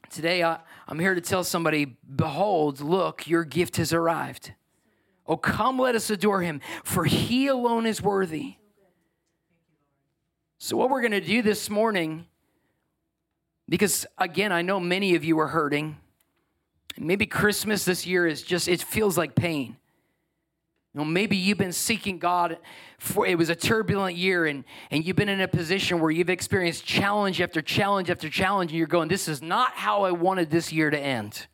Today, 0.08 0.42
I, 0.42 0.58
I'm 0.86 0.98
here 0.98 1.14
to 1.14 1.20
tell 1.20 1.42
somebody, 1.42 1.96
behold, 2.14 2.80
look, 2.80 3.26
your 3.26 3.44
gift 3.44 3.78
has 3.78 3.92
arrived. 3.92 4.52
Oh, 5.26 5.36
come, 5.36 5.78
let 5.78 5.94
us 5.94 6.10
adore 6.10 6.42
him, 6.42 6.60
for 6.84 7.04
he 7.04 7.46
alone 7.46 7.86
is 7.86 8.02
worthy. 8.02 8.56
So, 10.58 10.76
what 10.76 10.90
we're 10.90 11.00
going 11.00 11.12
to 11.12 11.20
do 11.20 11.42
this 11.42 11.70
morning 11.70 12.26
because 13.72 14.04
again, 14.18 14.52
I 14.52 14.61
know 14.61 14.78
many 14.78 15.14
of 15.14 15.24
you 15.24 15.40
are 15.40 15.46
hurting. 15.46 15.96
Maybe 16.98 17.24
Christmas 17.24 17.87
this 17.87 18.06
year 18.06 18.26
is 18.26 18.42
just, 18.42 18.68
it 18.68 18.82
feels 18.82 19.16
like 19.16 19.35
pain. 19.35 19.78
You 20.92 20.98
know, 21.00 21.06
maybe 21.06 21.38
you've 21.38 21.56
been 21.56 21.72
seeking 21.72 22.18
God 22.18 22.58
for 22.98 23.26
it 23.26 23.38
was 23.38 23.48
a 23.48 23.54
turbulent 23.54 24.18
year 24.18 24.44
and, 24.44 24.64
and 24.90 25.06
you've 25.06 25.16
been 25.16 25.30
in 25.30 25.40
a 25.40 25.48
position 25.48 26.00
where 26.00 26.11
you've 26.11 26.28
experienced 26.28 26.85
challenge 26.85 27.40
after 27.40 27.62
challenge 27.62 28.11
after 28.11 28.28
challenge, 28.28 28.72
and 28.72 28.78
you're 28.78 28.87
going, 28.87 29.08
This 29.08 29.26
is 29.26 29.40
not 29.40 29.70
how 29.70 30.02
I 30.02 30.11
wanted 30.11 30.50
this 30.50 30.70
year 30.70 30.90
to 30.90 30.98
end. 31.00 31.46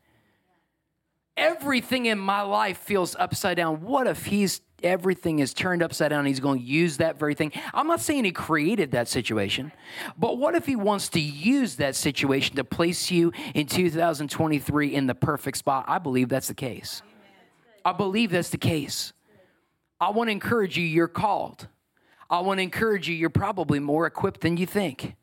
Everything 1.37 2.07
in 2.07 2.19
my 2.19 2.41
life 2.41 2.79
feels 2.79 3.15
upside 3.15 3.59
down. 3.59 3.83
What 3.83 4.09
if 4.09 4.27
he's 4.27 4.61
everything 4.83 5.39
is 5.39 5.53
turned 5.55 5.83
upside 5.83 6.11
down. 6.11 6.27
He's 6.27 6.41
going 6.41 6.61
to 6.61 6.65
use 6.65 6.99
that 6.99 7.19
very 7.19 7.35
thing. 7.35 7.53
I'm 7.75 7.87
not 7.87 8.01
saying 8.01 8.25
he 8.25 8.33
created 8.33 8.93
that 8.93 9.09
situation, 9.09 9.73
but 10.17 10.39
what 10.39 10.55
if 10.55 10.67
he 10.67 10.77
wants 10.77 11.09
to 11.11 11.21
use 11.21 11.77
that 11.77 11.97
situation 11.97 12.57
to 12.57 12.65
place 12.65 13.11
you 13.11 13.33
in 13.55 13.67
2023 13.67 14.95
in 14.95 15.07
the 15.07 15.15
perfect 15.15 15.59
spot? 15.59 15.85
I 15.89 15.99
believe 15.99 16.29
that's 16.29 16.49
the 16.49 16.55
case. 16.55 17.03
I 17.85 17.93
believe 17.93 18.31
that's 18.31 18.51
the 18.51 18.59
case. 18.59 19.13
I 20.01 20.11
want 20.11 20.29
to 20.29 20.33
encourage 20.33 20.77
you, 20.77 20.85
you're 20.85 21.09
called. 21.09 21.67
I 22.31 22.41
want 22.41 22.59
to 22.59 22.63
encourage 22.63 23.09
you, 23.09 23.15
you're 23.15 23.31
probably 23.31 23.81
more 23.81 24.07
equipped 24.07 24.43
than 24.43 24.57
you 24.57 24.67
think. 24.67 25.17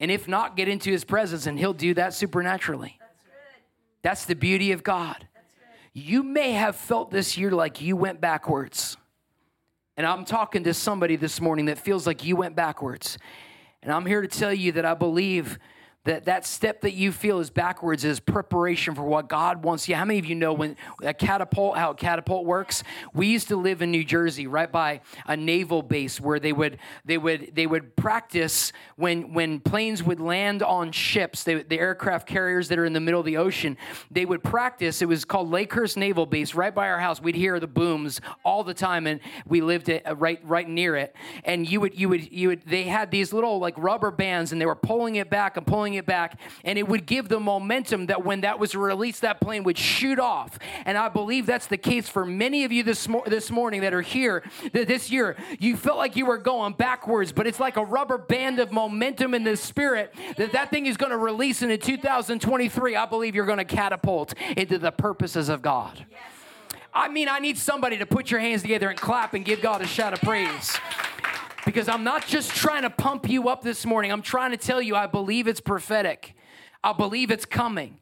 And 0.00 0.10
if 0.10 0.26
not, 0.26 0.56
get 0.56 0.68
into 0.68 0.90
his 0.90 1.04
presence 1.04 1.46
and 1.46 1.58
he'll 1.58 1.72
do 1.72 1.94
that 1.94 2.14
supernaturally. 2.14 2.98
That's 4.02 4.24
the 4.24 4.34
beauty 4.34 4.72
of 4.72 4.82
God. 4.82 5.28
You 5.92 6.22
may 6.22 6.52
have 6.52 6.76
felt 6.76 7.10
this 7.10 7.36
year 7.36 7.50
like 7.50 7.80
you 7.80 7.96
went 7.96 8.20
backwards. 8.20 8.96
And 9.96 10.06
I'm 10.06 10.24
talking 10.24 10.64
to 10.64 10.74
somebody 10.74 11.16
this 11.16 11.40
morning 11.40 11.66
that 11.66 11.78
feels 11.78 12.06
like 12.06 12.24
you 12.24 12.36
went 12.36 12.54
backwards. 12.54 13.18
And 13.82 13.92
I'm 13.92 14.06
here 14.06 14.22
to 14.22 14.28
tell 14.28 14.52
you 14.52 14.72
that 14.72 14.84
I 14.84 14.94
believe 14.94 15.58
that 16.04 16.24
that 16.24 16.46
step 16.46 16.80
that 16.80 16.94
you 16.94 17.12
feel 17.12 17.40
is 17.40 17.50
backwards 17.50 18.04
is 18.06 18.20
preparation 18.20 18.94
for 18.94 19.02
what 19.02 19.28
God 19.28 19.62
wants 19.62 19.86
you. 19.86 19.94
How 19.94 20.06
many 20.06 20.18
of 20.18 20.24
you 20.24 20.34
know 20.34 20.54
when 20.54 20.76
a 21.02 21.12
catapult, 21.12 21.76
how 21.76 21.90
a 21.90 21.94
catapult 21.94 22.46
works? 22.46 22.82
We 23.12 23.26
used 23.26 23.48
to 23.48 23.56
live 23.56 23.82
in 23.82 23.90
New 23.90 24.04
Jersey, 24.04 24.46
right 24.46 24.70
by 24.70 25.02
a 25.26 25.36
naval 25.36 25.82
base, 25.82 26.18
where 26.18 26.40
they 26.40 26.54
would 26.54 26.78
they 27.04 27.18
would 27.18 27.52
they 27.54 27.66
would 27.66 27.96
practice 27.96 28.72
when 28.96 29.34
when 29.34 29.60
planes 29.60 30.02
would 30.02 30.20
land 30.20 30.62
on 30.62 30.90
ships, 30.92 31.44
they, 31.44 31.62
the 31.62 31.78
aircraft 31.78 32.26
carriers 32.26 32.68
that 32.68 32.78
are 32.78 32.86
in 32.86 32.94
the 32.94 33.00
middle 33.00 33.20
of 33.20 33.26
the 33.26 33.36
ocean. 33.36 33.76
They 34.10 34.24
would 34.24 34.42
practice. 34.42 35.02
It 35.02 35.08
was 35.08 35.26
called 35.26 35.50
Lakehurst 35.50 35.98
Naval 35.98 36.24
Base, 36.24 36.54
right 36.54 36.74
by 36.74 36.88
our 36.88 36.98
house. 36.98 37.20
We'd 37.20 37.34
hear 37.34 37.60
the 37.60 37.66
booms 37.66 38.22
all 38.42 38.64
the 38.64 38.74
time, 38.74 39.06
and 39.06 39.20
we 39.46 39.60
lived 39.60 39.90
at, 39.90 40.06
uh, 40.08 40.16
right 40.16 40.40
right 40.44 40.68
near 40.68 40.96
it. 40.96 41.14
And 41.44 41.70
you 41.70 41.78
would 41.80 41.98
you 41.98 42.08
would 42.08 42.32
you 42.32 42.48
would 42.48 42.62
they 42.64 42.84
had 42.84 43.10
these 43.10 43.34
little 43.34 43.58
like 43.58 43.74
rubber 43.76 44.10
bands, 44.10 44.52
and 44.52 44.60
they 44.60 44.66
were 44.66 44.74
pulling 44.74 45.16
it 45.16 45.28
back 45.28 45.58
and 45.58 45.66
pulling 45.66 45.89
it 45.94 46.06
back, 46.06 46.38
and 46.64 46.78
it 46.78 46.88
would 46.88 47.06
give 47.06 47.28
the 47.28 47.40
momentum 47.40 48.06
that 48.06 48.24
when 48.24 48.42
that 48.42 48.58
was 48.58 48.74
released, 48.74 49.22
that 49.22 49.40
plane 49.40 49.64
would 49.64 49.78
shoot 49.78 50.18
off. 50.18 50.58
And 50.84 50.96
I 50.96 51.08
believe 51.08 51.46
that's 51.46 51.66
the 51.66 51.76
case 51.76 52.08
for 52.08 52.24
many 52.24 52.64
of 52.64 52.72
you 52.72 52.82
this, 52.82 53.08
mo- 53.08 53.24
this 53.26 53.50
morning 53.50 53.80
that 53.82 53.94
are 53.94 54.02
here 54.02 54.42
that 54.72 54.88
this 54.88 55.10
year. 55.10 55.36
You 55.58 55.76
felt 55.76 55.98
like 55.98 56.16
you 56.16 56.26
were 56.26 56.38
going 56.38 56.74
backwards, 56.74 57.32
but 57.32 57.46
it's 57.46 57.60
like 57.60 57.76
a 57.76 57.84
rubber 57.84 58.18
band 58.18 58.58
of 58.58 58.72
momentum 58.72 59.34
in 59.34 59.44
the 59.44 59.56
spirit 59.56 60.14
that 60.36 60.52
that 60.52 60.70
thing 60.70 60.86
is 60.86 60.96
going 60.96 61.10
to 61.10 61.18
release 61.18 61.62
into 61.62 61.76
2023. 61.76 62.96
I 62.96 63.06
believe 63.06 63.34
you're 63.34 63.46
going 63.46 63.58
to 63.58 63.64
catapult 63.64 64.34
into 64.56 64.78
the 64.78 64.90
purposes 64.90 65.48
of 65.48 65.62
God. 65.62 66.06
I 66.92 67.08
mean, 67.08 67.28
I 67.28 67.38
need 67.38 67.56
somebody 67.56 67.98
to 67.98 68.06
put 68.06 68.30
your 68.30 68.40
hands 68.40 68.62
together 68.62 68.88
and 68.88 68.98
clap 68.98 69.34
and 69.34 69.44
give 69.44 69.62
God 69.62 69.80
a 69.80 69.86
shout 69.86 70.12
of 70.12 70.20
praise 70.20 70.76
because 71.64 71.88
I'm 71.88 72.04
not 72.04 72.26
just 72.26 72.54
trying 72.54 72.82
to 72.82 72.90
pump 72.90 73.28
you 73.28 73.48
up 73.48 73.62
this 73.62 73.84
morning. 73.84 74.12
I'm 74.12 74.22
trying 74.22 74.50
to 74.52 74.56
tell 74.56 74.80
you 74.80 74.96
I 74.96 75.06
believe 75.06 75.46
it's 75.46 75.60
prophetic. 75.60 76.34
I 76.82 76.92
believe 76.92 77.30
it's 77.30 77.44
coming. 77.44 77.98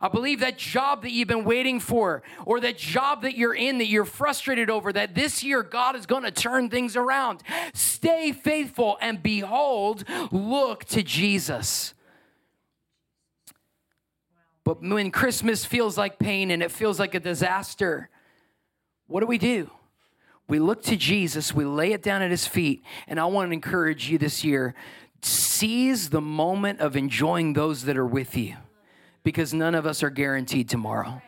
I 0.00 0.08
believe 0.08 0.40
that 0.40 0.58
job 0.58 1.02
that 1.02 1.10
you've 1.10 1.28
been 1.28 1.44
waiting 1.44 1.80
for, 1.80 2.22
or 2.46 2.60
that 2.60 2.78
job 2.78 3.22
that 3.22 3.36
you're 3.36 3.54
in 3.54 3.78
that 3.78 3.86
you're 3.86 4.04
frustrated 4.04 4.70
over, 4.70 4.92
that 4.92 5.14
this 5.14 5.42
year 5.42 5.64
God 5.64 5.96
is 5.96 6.06
going 6.06 6.22
to 6.22 6.30
turn 6.30 6.70
things 6.70 6.94
around. 6.94 7.42
Stay 7.74 8.30
faithful 8.30 8.96
and 9.00 9.20
behold, 9.22 10.04
look 10.30 10.84
to 10.86 11.02
Jesus. 11.02 11.94
But 14.62 14.82
when 14.82 15.10
Christmas 15.10 15.64
feels 15.64 15.98
like 15.98 16.18
pain 16.18 16.50
and 16.50 16.62
it 16.62 16.70
feels 16.70 17.00
like 17.00 17.14
a 17.14 17.20
disaster, 17.20 18.08
what 19.06 19.20
do 19.20 19.26
we 19.26 19.38
do? 19.38 19.70
We 20.48 20.58
look 20.58 20.82
to 20.84 20.96
Jesus, 20.96 21.54
we 21.54 21.64
lay 21.64 21.92
it 21.92 22.02
down 22.02 22.22
at 22.22 22.30
his 22.30 22.46
feet, 22.46 22.82
and 23.06 23.20
I 23.20 23.26
want 23.26 23.50
to 23.50 23.52
encourage 23.52 24.08
you 24.08 24.18
this 24.18 24.44
year 24.44 24.74
seize 25.20 26.10
the 26.10 26.20
moment 26.20 26.80
of 26.80 26.96
enjoying 26.96 27.52
those 27.52 27.84
that 27.84 27.96
are 27.96 28.06
with 28.06 28.36
you 28.36 28.54
because 29.24 29.52
none 29.52 29.74
of 29.74 29.84
us 29.84 30.02
are 30.02 30.10
guaranteed 30.10 30.68
tomorrow. 30.68 31.20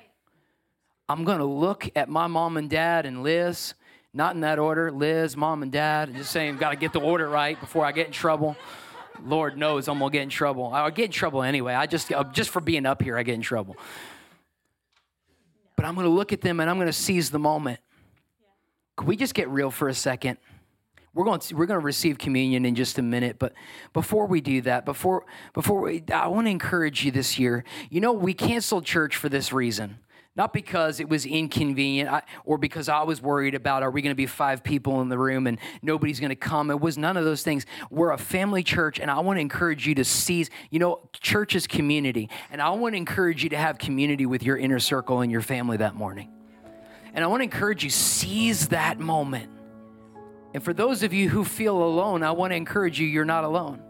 I'm 1.09 1.25
going 1.25 1.39
to 1.39 1.45
look 1.45 1.91
at 1.97 2.09
my 2.09 2.29
mom 2.29 2.57
and 2.57 2.71
dad 2.71 3.05
and 3.05 3.25
Liz, 3.25 3.75
not 4.15 4.37
in 4.37 4.43
that 4.43 4.61
order, 4.61 4.93
Liz, 4.93 5.37
mom 5.37 5.65
and 5.65 5.73
dad, 5.73 6.09
and 6.09 6.17
just 6.17 6.31
saying, 6.31 6.57
got 6.57 6.71
to 6.71 6.77
get 6.77 6.93
the 6.93 7.01
order 7.01 7.29
right 7.29 7.59
before 7.59 7.85
I 7.85 7.91
get 7.91 8.07
in 8.07 8.13
trouble. 8.13 8.57
Lord 9.25 9.59
knows 9.59 9.89
I'm 9.89 9.99
gonna 9.99 10.11
get 10.11 10.23
in 10.23 10.31
trouble. 10.31 10.73
I 10.73 10.89
get 10.91 11.07
in 11.07 11.11
trouble 11.11 11.43
anyway. 11.43 11.75
I 11.75 11.87
just 11.87 12.11
uh, 12.11 12.25
just 12.25 12.49
for 12.49 12.61
being 12.61 12.87
up 12.87 13.03
here, 13.03 13.19
I 13.19 13.23
get 13.23 13.35
in 13.35 13.43
trouble. 13.43 13.77
But 15.77 15.85
I'm 15.85 15.95
gonna 15.95 16.09
look 16.09 16.33
at 16.33 16.41
them 16.41 16.61
and 16.61 16.71
I'm 16.71 16.79
gonna 16.79 16.93
seize 16.93 17.29
the 17.29 17.39
moment. 17.39 17.81
We 19.03 19.17
just 19.17 19.35
get 19.35 19.49
real 19.49 19.71
for 19.71 19.89
a 19.89 19.95
second? 19.95 20.39
We're 21.13 21.25
going 21.25 21.41
to, 21.41 21.55
we're 21.57 21.67
going 21.67 21.81
to 21.81 21.85
receive 21.85 22.19
communion 22.19 22.65
in 22.65 22.77
just 22.77 22.99
a 22.99 23.03
minute, 23.03 23.37
but 23.39 23.53
before 23.93 24.27
we 24.27 24.41
do 24.41 24.61
that, 24.63 24.85
before 24.85 25.27
before 25.55 25.81
we, 25.81 26.05
I 26.13 26.29
want 26.29 26.47
to 26.47 26.51
encourage 26.51 27.05
you 27.05 27.11
this 27.11 27.37
year. 27.37 27.65
You 27.91 28.01
know, 28.01 28.13
we 28.13 28.33
canceled 28.33 28.85
church 28.85 29.17
for 29.17 29.29
this 29.29 29.53
reason. 29.53 29.99
Not 30.37 30.53
because 30.53 31.01
it 31.01 31.09
was 31.09 31.27
inconvenient 31.27 32.23
or 32.45 32.57
because 32.57 32.89
I 32.89 33.03
was 33.03 33.21
worried 33.21 33.57
about 33.57 33.83
are 33.83 33.91
we 33.91 34.01
going 34.01 34.13
to 34.13 34.17
be 34.17 34.27
five 34.27 34.63
people 34.63 35.03
in 35.03 35.09
the 35.09 35.19
room 35.19 35.49
and 35.49 35.59
nobody's 35.83 36.21
going 36.21 36.31
to 36.31 36.37
come. 36.37 36.71
It 36.71 36.81
was 36.81 36.97
none 36.97 37.17
of 37.17 37.25
those 37.25 37.43
things. 37.43 37.67
We're 37.91 38.13
a 38.13 38.19
family 38.19 38.63
church, 38.63 39.01
and 39.01 39.11
I 39.11 39.19
want 39.19 39.39
to 39.39 39.41
encourage 39.41 39.89
you 39.89 39.97
to 39.97 40.05
seize, 40.05 40.49
you 40.71 40.79
know, 40.79 41.11
church 41.13 41.57
is 41.57 41.67
community. 41.67 42.31
And 42.53 42.63
I 42.63 42.71
want 42.71 42.93
to 42.93 42.97
encourage 42.97 43.43
you 43.43 43.51
to 43.51 43.59
have 43.59 43.79
community 43.79 44.25
with 44.25 44.45
your 44.45 44.57
inner 44.57 44.79
circle 44.79 45.21
and 45.21 45.33
your 45.33 45.43
family 45.43 45.79
that 45.79 45.97
morning. 45.97 46.31
And 47.15 47.25
I 47.25 47.29
want 47.29 47.41
to 47.41 47.45
encourage 47.45 47.85
you, 47.85 47.91
seize 47.91 48.69
that 48.69 48.99
moment. 48.99 49.51
And 50.55 50.63
for 50.63 50.73
those 50.73 51.03
of 51.03 51.13
you 51.13 51.29
who 51.29 51.45
feel 51.45 51.83
alone, 51.83 52.23
I 52.23 52.33
want 52.33 52.53
to 52.53 52.57
encourage 52.57 52.99
you, 52.99 53.07
you're 53.07 53.25
not 53.25 53.45
alone. 53.45 53.81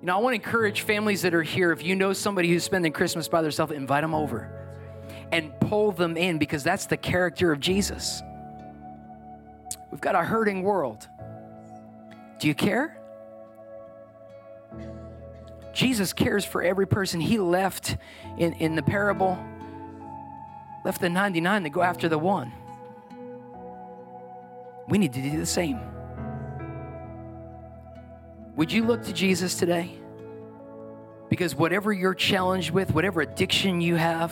You 0.00 0.06
know, 0.06 0.16
I 0.16 0.20
want 0.20 0.32
to 0.32 0.46
encourage 0.46 0.82
families 0.82 1.22
that 1.22 1.34
are 1.34 1.42
here, 1.42 1.72
if 1.72 1.82
you 1.82 1.94
know 1.94 2.12
somebody 2.12 2.48
who's 2.48 2.64
spending 2.64 2.92
Christmas 2.92 3.28
by 3.28 3.42
themselves, 3.42 3.72
invite 3.72 4.02
them 4.02 4.14
over 4.14 4.52
and 5.32 5.52
pull 5.60 5.92
them 5.92 6.16
in 6.16 6.38
because 6.38 6.62
that's 6.62 6.86
the 6.86 6.96
character 6.96 7.52
of 7.52 7.60
Jesus. 7.60 8.22
We've 9.90 10.00
got 10.00 10.14
a 10.14 10.22
hurting 10.22 10.62
world. 10.62 11.08
Do 12.38 12.48
you 12.48 12.54
care? 12.54 13.00
Jesus 15.72 16.12
cares 16.12 16.44
for 16.44 16.62
every 16.62 16.86
person. 16.86 17.20
He 17.20 17.38
left 17.38 17.96
in, 18.38 18.52
in 18.54 18.76
the 18.76 18.82
parable 18.82 19.38
left 20.86 21.00
the 21.00 21.10
99 21.10 21.64
to 21.64 21.68
go 21.68 21.82
after 21.82 22.08
the 22.08 22.16
one. 22.16 22.52
We 24.88 24.98
need 24.98 25.12
to 25.14 25.20
do 25.20 25.36
the 25.36 25.44
same. 25.44 25.80
Would 28.54 28.70
you 28.70 28.84
look 28.84 29.02
to 29.06 29.12
Jesus 29.12 29.56
today? 29.56 29.90
Because 31.28 31.56
whatever 31.56 31.92
you're 31.92 32.14
challenged 32.14 32.70
with, 32.70 32.94
whatever 32.94 33.20
addiction 33.20 33.80
you 33.80 33.96
have, 33.96 34.30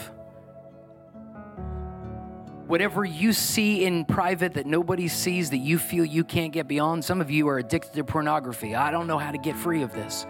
whatever 2.69 3.05
you 3.05 3.33
see 3.33 3.85
in 3.85 4.05
private 4.05 4.55
that 4.55 4.65
nobody 4.65 5.09
sees 5.09 5.51
that 5.51 5.59
you 5.59 5.77
feel 5.77 6.05
you 6.05 6.23
can't 6.23 6.53
get 6.53 6.69
beyond, 6.69 7.05
some 7.05 7.21
of 7.21 7.33
you 7.33 7.49
are 7.49 7.59
addicted 7.59 7.95
to 7.95 8.05
pornography. 8.05 8.77
I 8.77 8.93
don't 8.93 9.09
know 9.09 9.19
how 9.19 9.33
to 9.33 9.39
get 9.39 9.57
free 9.57 9.83
of 9.83 9.93
this. 9.93 10.25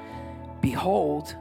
Behold, 0.62 1.36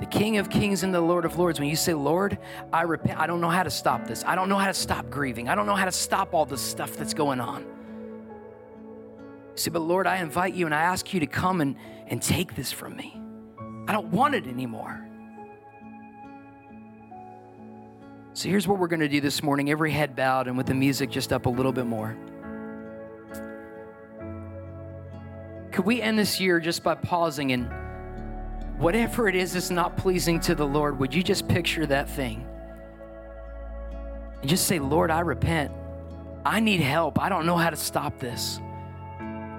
the 0.00 0.06
King 0.06 0.36
of 0.36 0.50
Kings 0.50 0.82
and 0.82 0.92
the 0.92 1.00
Lord 1.00 1.24
of 1.24 1.38
Lords, 1.38 1.58
when 1.58 1.68
you 1.68 1.76
say, 1.76 1.94
Lord, 1.94 2.38
I 2.72 2.82
repent, 2.82 3.18
I 3.18 3.26
don't 3.26 3.40
know 3.40 3.48
how 3.48 3.62
to 3.62 3.70
stop 3.70 4.06
this. 4.06 4.24
I 4.24 4.34
don't 4.34 4.48
know 4.48 4.58
how 4.58 4.66
to 4.66 4.74
stop 4.74 5.08
grieving. 5.08 5.48
I 5.48 5.54
don't 5.54 5.66
know 5.66 5.74
how 5.74 5.86
to 5.86 5.92
stop 5.92 6.34
all 6.34 6.44
the 6.44 6.58
stuff 6.58 6.96
that's 6.96 7.14
going 7.14 7.40
on. 7.40 7.62
You 7.62 9.56
say, 9.56 9.70
but 9.70 9.80
Lord, 9.80 10.06
I 10.06 10.18
invite 10.18 10.54
you 10.54 10.66
and 10.66 10.74
I 10.74 10.82
ask 10.82 11.14
you 11.14 11.20
to 11.20 11.26
come 11.26 11.62
and, 11.62 11.76
and 12.08 12.20
take 12.20 12.54
this 12.54 12.70
from 12.72 12.94
me. 12.94 13.18
I 13.88 13.92
don't 13.92 14.08
want 14.08 14.34
it 14.34 14.46
anymore. 14.46 15.02
So 18.34 18.50
here's 18.50 18.68
what 18.68 18.78
we're 18.78 18.88
going 18.88 19.00
to 19.00 19.08
do 19.08 19.22
this 19.22 19.42
morning 19.42 19.70
every 19.70 19.90
head 19.90 20.14
bowed 20.14 20.46
and 20.46 20.58
with 20.58 20.66
the 20.66 20.74
music 20.74 21.08
just 21.08 21.32
up 21.32 21.46
a 21.46 21.48
little 21.48 21.72
bit 21.72 21.86
more. 21.86 22.14
Could 25.72 25.86
we 25.86 26.02
end 26.02 26.18
this 26.18 26.38
year 26.38 26.60
just 26.60 26.82
by 26.82 26.96
pausing 26.96 27.52
and 27.52 27.70
whatever 28.78 29.28
it 29.28 29.34
is 29.34 29.52
that's 29.52 29.70
not 29.70 29.96
pleasing 29.96 30.40
to 30.40 30.54
the 30.54 30.66
Lord, 30.66 30.98
would 30.98 31.14
you 31.14 31.22
just 31.22 31.48
picture 31.48 31.86
that 31.86 32.08
thing? 32.08 32.46
And 34.40 34.48
just 34.48 34.66
say, 34.66 34.78
Lord, 34.78 35.10
I 35.10 35.20
repent. 35.20 35.72
I 36.44 36.60
need 36.60 36.80
help. 36.80 37.20
I 37.20 37.28
don't 37.28 37.46
know 37.46 37.56
how 37.56 37.70
to 37.70 37.76
stop 37.76 38.18
this. 38.18 38.60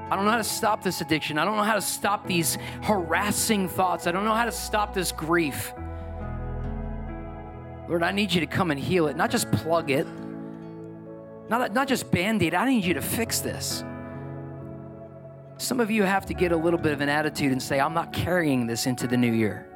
I 0.10 0.16
don't 0.16 0.24
know 0.24 0.32
how 0.32 0.38
to 0.38 0.44
stop 0.44 0.84
this 0.84 1.02
addiction. 1.02 1.38
I 1.38 1.44
don't 1.44 1.58
know 1.58 1.64
how 1.64 1.76
to 1.76 1.82
stop 1.82 2.26
these 2.26 2.58
harassing 2.82 3.68
thoughts. 3.68 4.08
I 4.08 4.12
don't 4.12 4.24
know 4.24 4.34
how 4.34 4.46
to 4.46 4.52
stop 4.52 4.94
this 4.94 5.12
grief. 5.12 5.74
Lord, 7.90 8.04
I 8.04 8.12
need 8.12 8.34
you 8.34 8.40
to 8.42 8.48
come 8.48 8.72
and 8.72 8.80
heal 8.80 9.08
it, 9.08 9.18
not 9.18 9.32
just 9.32 9.52
plug 9.52 9.90
it, 9.90 10.08
not, 11.50 11.74
not 11.74 11.88
just 11.88 12.12
band 12.12 12.42
aid. 12.44 12.54
I 12.54 12.70
need 12.70 12.86
you 12.86 12.94
to 12.94 13.02
fix 13.02 13.40
this. 13.40 13.84
Some 15.60 15.80
of 15.80 15.90
you 15.90 16.04
have 16.04 16.26
to 16.28 16.36
get 16.36 16.52
a 16.52 16.58
little 16.58 16.80
bit 16.80 16.94
of 16.94 17.02
an 17.02 17.10
attitude 17.10 17.52
and 17.52 17.62
say, 17.62 17.80
I'm 17.80 17.94
not 17.94 18.14
carrying 18.14 18.68
this 18.68 18.86
into 18.86 19.08
the 19.08 19.18
new 19.18 19.32
year. 19.32 19.68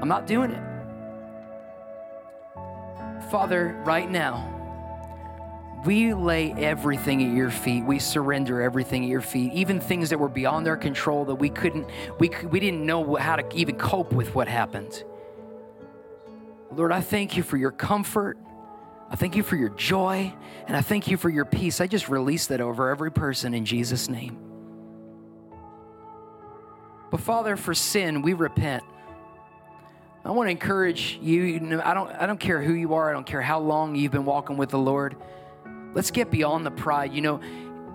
I'm 0.00 0.08
not 0.08 0.26
doing 0.26 0.50
it. 0.50 0.62
Father, 3.30 3.80
right 3.84 4.10
now, 4.10 4.48
we 5.84 6.14
lay 6.14 6.52
everything 6.52 7.22
at 7.22 7.34
your 7.34 7.50
feet. 7.50 7.84
We 7.84 7.98
surrender 7.98 8.62
everything 8.62 9.04
at 9.04 9.10
your 9.10 9.20
feet, 9.20 9.52
even 9.52 9.80
things 9.80 10.10
that 10.10 10.18
were 10.18 10.28
beyond 10.28 10.68
our 10.68 10.76
control 10.76 11.24
that 11.26 11.34
we 11.34 11.50
couldn't, 11.50 11.88
we, 12.18 12.30
we 12.50 12.58
didn't 12.60 12.86
know 12.86 13.16
how 13.16 13.36
to 13.36 13.56
even 13.56 13.76
cope 13.76 14.12
with 14.12 14.34
what 14.34 14.48
happened. 14.48 15.04
Lord, 16.74 16.92
I 16.92 17.00
thank 17.00 17.36
you 17.36 17.42
for 17.42 17.56
your 17.58 17.72
comfort. 17.72 18.38
I 19.10 19.16
thank 19.16 19.36
you 19.36 19.42
for 19.42 19.56
your 19.56 19.68
joy, 19.70 20.32
and 20.66 20.74
I 20.74 20.80
thank 20.80 21.08
you 21.08 21.18
for 21.18 21.28
your 21.28 21.44
peace. 21.44 21.82
I 21.82 21.86
just 21.86 22.08
release 22.08 22.46
that 22.46 22.62
over 22.62 22.88
every 22.88 23.12
person 23.12 23.52
in 23.52 23.66
Jesus' 23.66 24.08
name. 24.08 24.51
But 27.12 27.20
Father, 27.20 27.56
for 27.58 27.74
sin, 27.74 28.22
we 28.22 28.32
repent. 28.32 28.82
I 30.24 30.30
want 30.30 30.46
to 30.46 30.50
encourage 30.50 31.18
you. 31.20 31.80
I 31.84 31.92
don't, 31.92 32.10
I 32.10 32.24
don't 32.24 32.40
care 32.40 32.62
who 32.62 32.72
you 32.72 32.94
are. 32.94 33.10
I 33.10 33.12
don't 33.12 33.26
care 33.26 33.42
how 33.42 33.60
long 33.60 33.94
you've 33.94 34.12
been 34.12 34.24
walking 34.24 34.56
with 34.56 34.70
the 34.70 34.78
Lord. 34.78 35.16
Let's 35.92 36.10
get 36.10 36.30
beyond 36.30 36.64
the 36.64 36.70
pride. 36.70 37.12
You 37.12 37.20
know, 37.20 37.40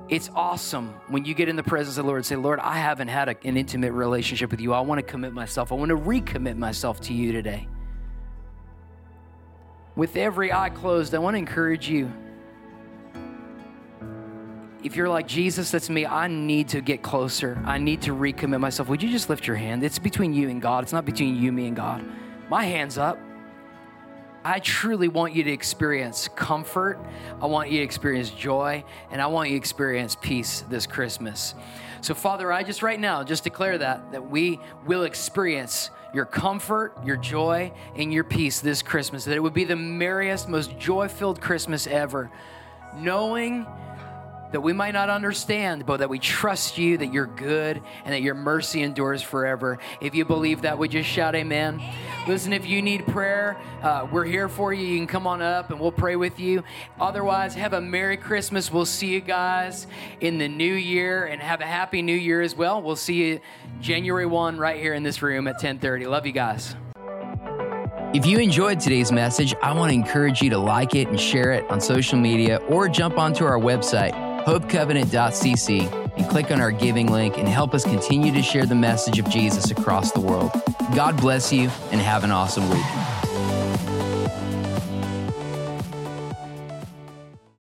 it's 0.08 0.30
awesome 0.36 0.90
when 1.08 1.26
you 1.26 1.34
get 1.34 1.50
in 1.50 1.56
the 1.56 1.64
presence 1.64 1.98
of 1.98 2.04
the 2.04 2.08
Lord 2.08 2.20
and 2.20 2.26
say, 2.28 2.36
Lord, 2.36 2.60
I 2.60 2.78
haven't 2.78 3.08
had 3.08 3.28
a, 3.28 3.36
an 3.44 3.58
intimate 3.58 3.92
relationship 3.92 4.52
with 4.52 4.62
you. 4.62 4.72
I 4.72 4.82
want 4.82 5.00
to 5.00 5.04
commit 5.04 5.34
myself. 5.34 5.72
I 5.72 5.76
want 5.76 5.90
to 5.90 5.98
recommit 5.98 6.56
myself 6.56 7.02
to 7.02 7.14
you 7.14 7.32
today. 7.32 7.68
With 9.96 10.16
every 10.16 10.54
eye 10.54 10.70
closed, 10.70 11.16
I 11.16 11.18
want 11.18 11.34
to 11.34 11.40
encourage 11.40 11.90
you. 11.90 12.12
If 14.84 14.96
you're 14.96 15.10
like, 15.10 15.28
Jesus, 15.28 15.72
that's 15.72 15.90
me, 15.90 16.06
I 16.06 16.28
need 16.28 16.70
to 16.70 16.82
get 16.82 17.02
closer. 17.02 17.62
I 17.66 17.78
need 17.78 18.02
to 18.04 18.12
recommit 18.12 18.60
myself. 18.60 18.90
Would 18.90 19.02
you 19.02 19.10
just 19.10 19.30
lift 19.30 19.48
your 19.48 19.56
hand? 19.56 19.84
It's 19.84 20.00
between 20.00 20.34
you 20.34 20.50
and 20.50 20.62
God, 20.62 20.84
it's 20.84 20.94
not 20.94 21.04
between 21.06 21.36
you, 21.36 21.52
me, 21.52 21.68
and 21.68 21.76
God. 21.76 22.06
My 22.50 22.64
hand's 22.64 22.98
up. 22.98 23.18
I 24.46 24.60
truly 24.60 25.10
want 25.10 25.34
you 25.34 25.44
to 25.44 25.52
experience 25.52 26.30
comfort. 26.30 27.00
I 27.42 27.48
want 27.48 27.70
you 27.70 27.80
to 27.80 27.84
experience 27.84 28.30
joy, 28.30 28.84
and 29.12 29.22
I 29.22 29.28
want 29.28 29.50
you 29.50 29.56
to 29.56 29.58
experience 29.58 30.16
peace 30.16 30.64
this 30.70 30.88
Christmas. 30.88 31.54
So, 32.00 32.14
Father, 32.14 32.54
I 32.54 32.64
just 32.64 32.82
right 32.82 33.00
now 33.00 33.24
just 33.24 33.44
declare 33.44 33.78
that 33.80 34.12
that 34.14 34.30
we 34.30 34.60
will 34.86 35.04
experience 35.04 35.90
your 36.14 36.24
comfort, 36.24 36.94
your 37.04 37.18
joy, 37.18 37.74
and 37.96 38.14
your 38.14 38.24
peace 38.24 38.62
this 38.62 38.82
Christmas. 38.82 39.26
That 39.26 39.36
it 39.36 39.44
would 39.44 39.54
be 39.54 39.66
the 39.66 39.76
merriest, 39.76 40.48
most 40.48 40.78
joy-filled 40.80 41.42
Christmas 41.42 41.86
ever, 41.86 42.32
knowing 42.96 43.66
that 44.52 44.62
we 44.62 44.74
might 44.74 44.94
not 44.94 45.10
understand, 45.10 45.86
but 45.86 45.98
that 45.98 46.10
we 46.10 46.20
trust 46.20 46.78
you, 46.78 46.98
that 46.98 47.12
you're 47.12 47.26
good, 47.26 47.82
and 48.06 48.14
that 48.14 48.22
your 48.22 48.36
mercy 48.36 48.82
endures 48.82 49.22
forever. 49.22 49.78
If 50.02 50.16
you 50.16 50.26
believe 50.26 50.62
that, 50.62 50.78
would 50.78 50.94
you 50.94 51.04
shout 51.04 51.36
amen? 51.36 51.82
Listen, 52.28 52.54
if 52.54 52.66
you 52.66 52.82
need 52.82 53.06
prayer, 53.08 53.58
uh, 53.82 54.08
we're 54.12 54.26
here 54.26 54.50
for 54.50 54.74
you. 54.74 54.86
You 54.86 54.98
can 54.98 55.08
come 55.08 55.28
on 55.28 55.42
up 55.42 55.70
and 55.70 55.80
we'll 55.80 55.92
pray 55.92 56.16
with 56.16 56.40
you. 56.40 56.64
Otherwise, 57.00 57.56
have 57.56 57.74
a 57.74 57.82
Merry 57.82 58.18
Christmas. 58.18 58.72
We'll 58.72 58.86
see 58.86 59.08
you 59.08 59.22
guys 59.22 59.88
in 60.22 60.38
the 60.38 60.48
new 60.48 60.74
year 60.74 61.26
and 61.26 61.42
have 61.42 61.62
a 61.62 61.66
Happy 61.66 62.02
New 62.02 62.16
Year 62.16 62.42
as 62.42 62.56
well. 62.56 62.82
We'll 62.82 62.96
see 62.96 63.16
you 63.16 63.40
January 63.82 64.26
1 64.26 64.58
right 64.58 64.80
here 64.80 64.94
in 64.94 65.04
this 65.04 65.22
room 65.22 65.48
at 65.48 65.56
1030. 65.56 66.06
Love 66.06 66.26
you 66.26 66.32
guys. 66.32 66.76
If 68.14 68.26
you 68.26 68.40
enjoyed 68.40 68.80
today's 68.80 69.12
message, 69.12 69.54
I 69.62 69.74
want 69.74 69.92
to 69.92 69.94
encourage 69.94 70.42
you 70.42 70.50
to 70.52 70.58
like 70.58 70.96
it 70.96 71.10
and 71.10 71.20
share 71.20 71.52
it 71.52 71.70
on 71.70 71.82
social 71.82 72.18
media 72.18 72.58
or 72.70 72.88
jump 72.88 73.18
onto 73.18 73.46
our 73.46 73.60
website 73.60 74.27
hopecovenant.cc, 74.48 76.14
and 76.16 76.30
click 76.30 76.52
on 76.52 76.62
our 76.62 76.72
giving 76.72 77.12
link 77.12 77.38
and 77.38 77.50
help 77.50 77.74
us 77.74 77.84
continue 77.84 78.32
to 78.32 78.42
share 78.42 78.66
the 78.66 78.74
message 78.74 79.20
of 79.20 79.30
Jesus 79.30 79.72
across 79.72 80.14
the 80.14 80.22
world. 80.22 80.52
God 80.96 81.18
bless 81.18 81.52
you 81.52 81.70
and 81.92 82.00
have 82.00 82.24
an 82.24 82.32
awesome 82.32 82.70
week. 82.70 83.17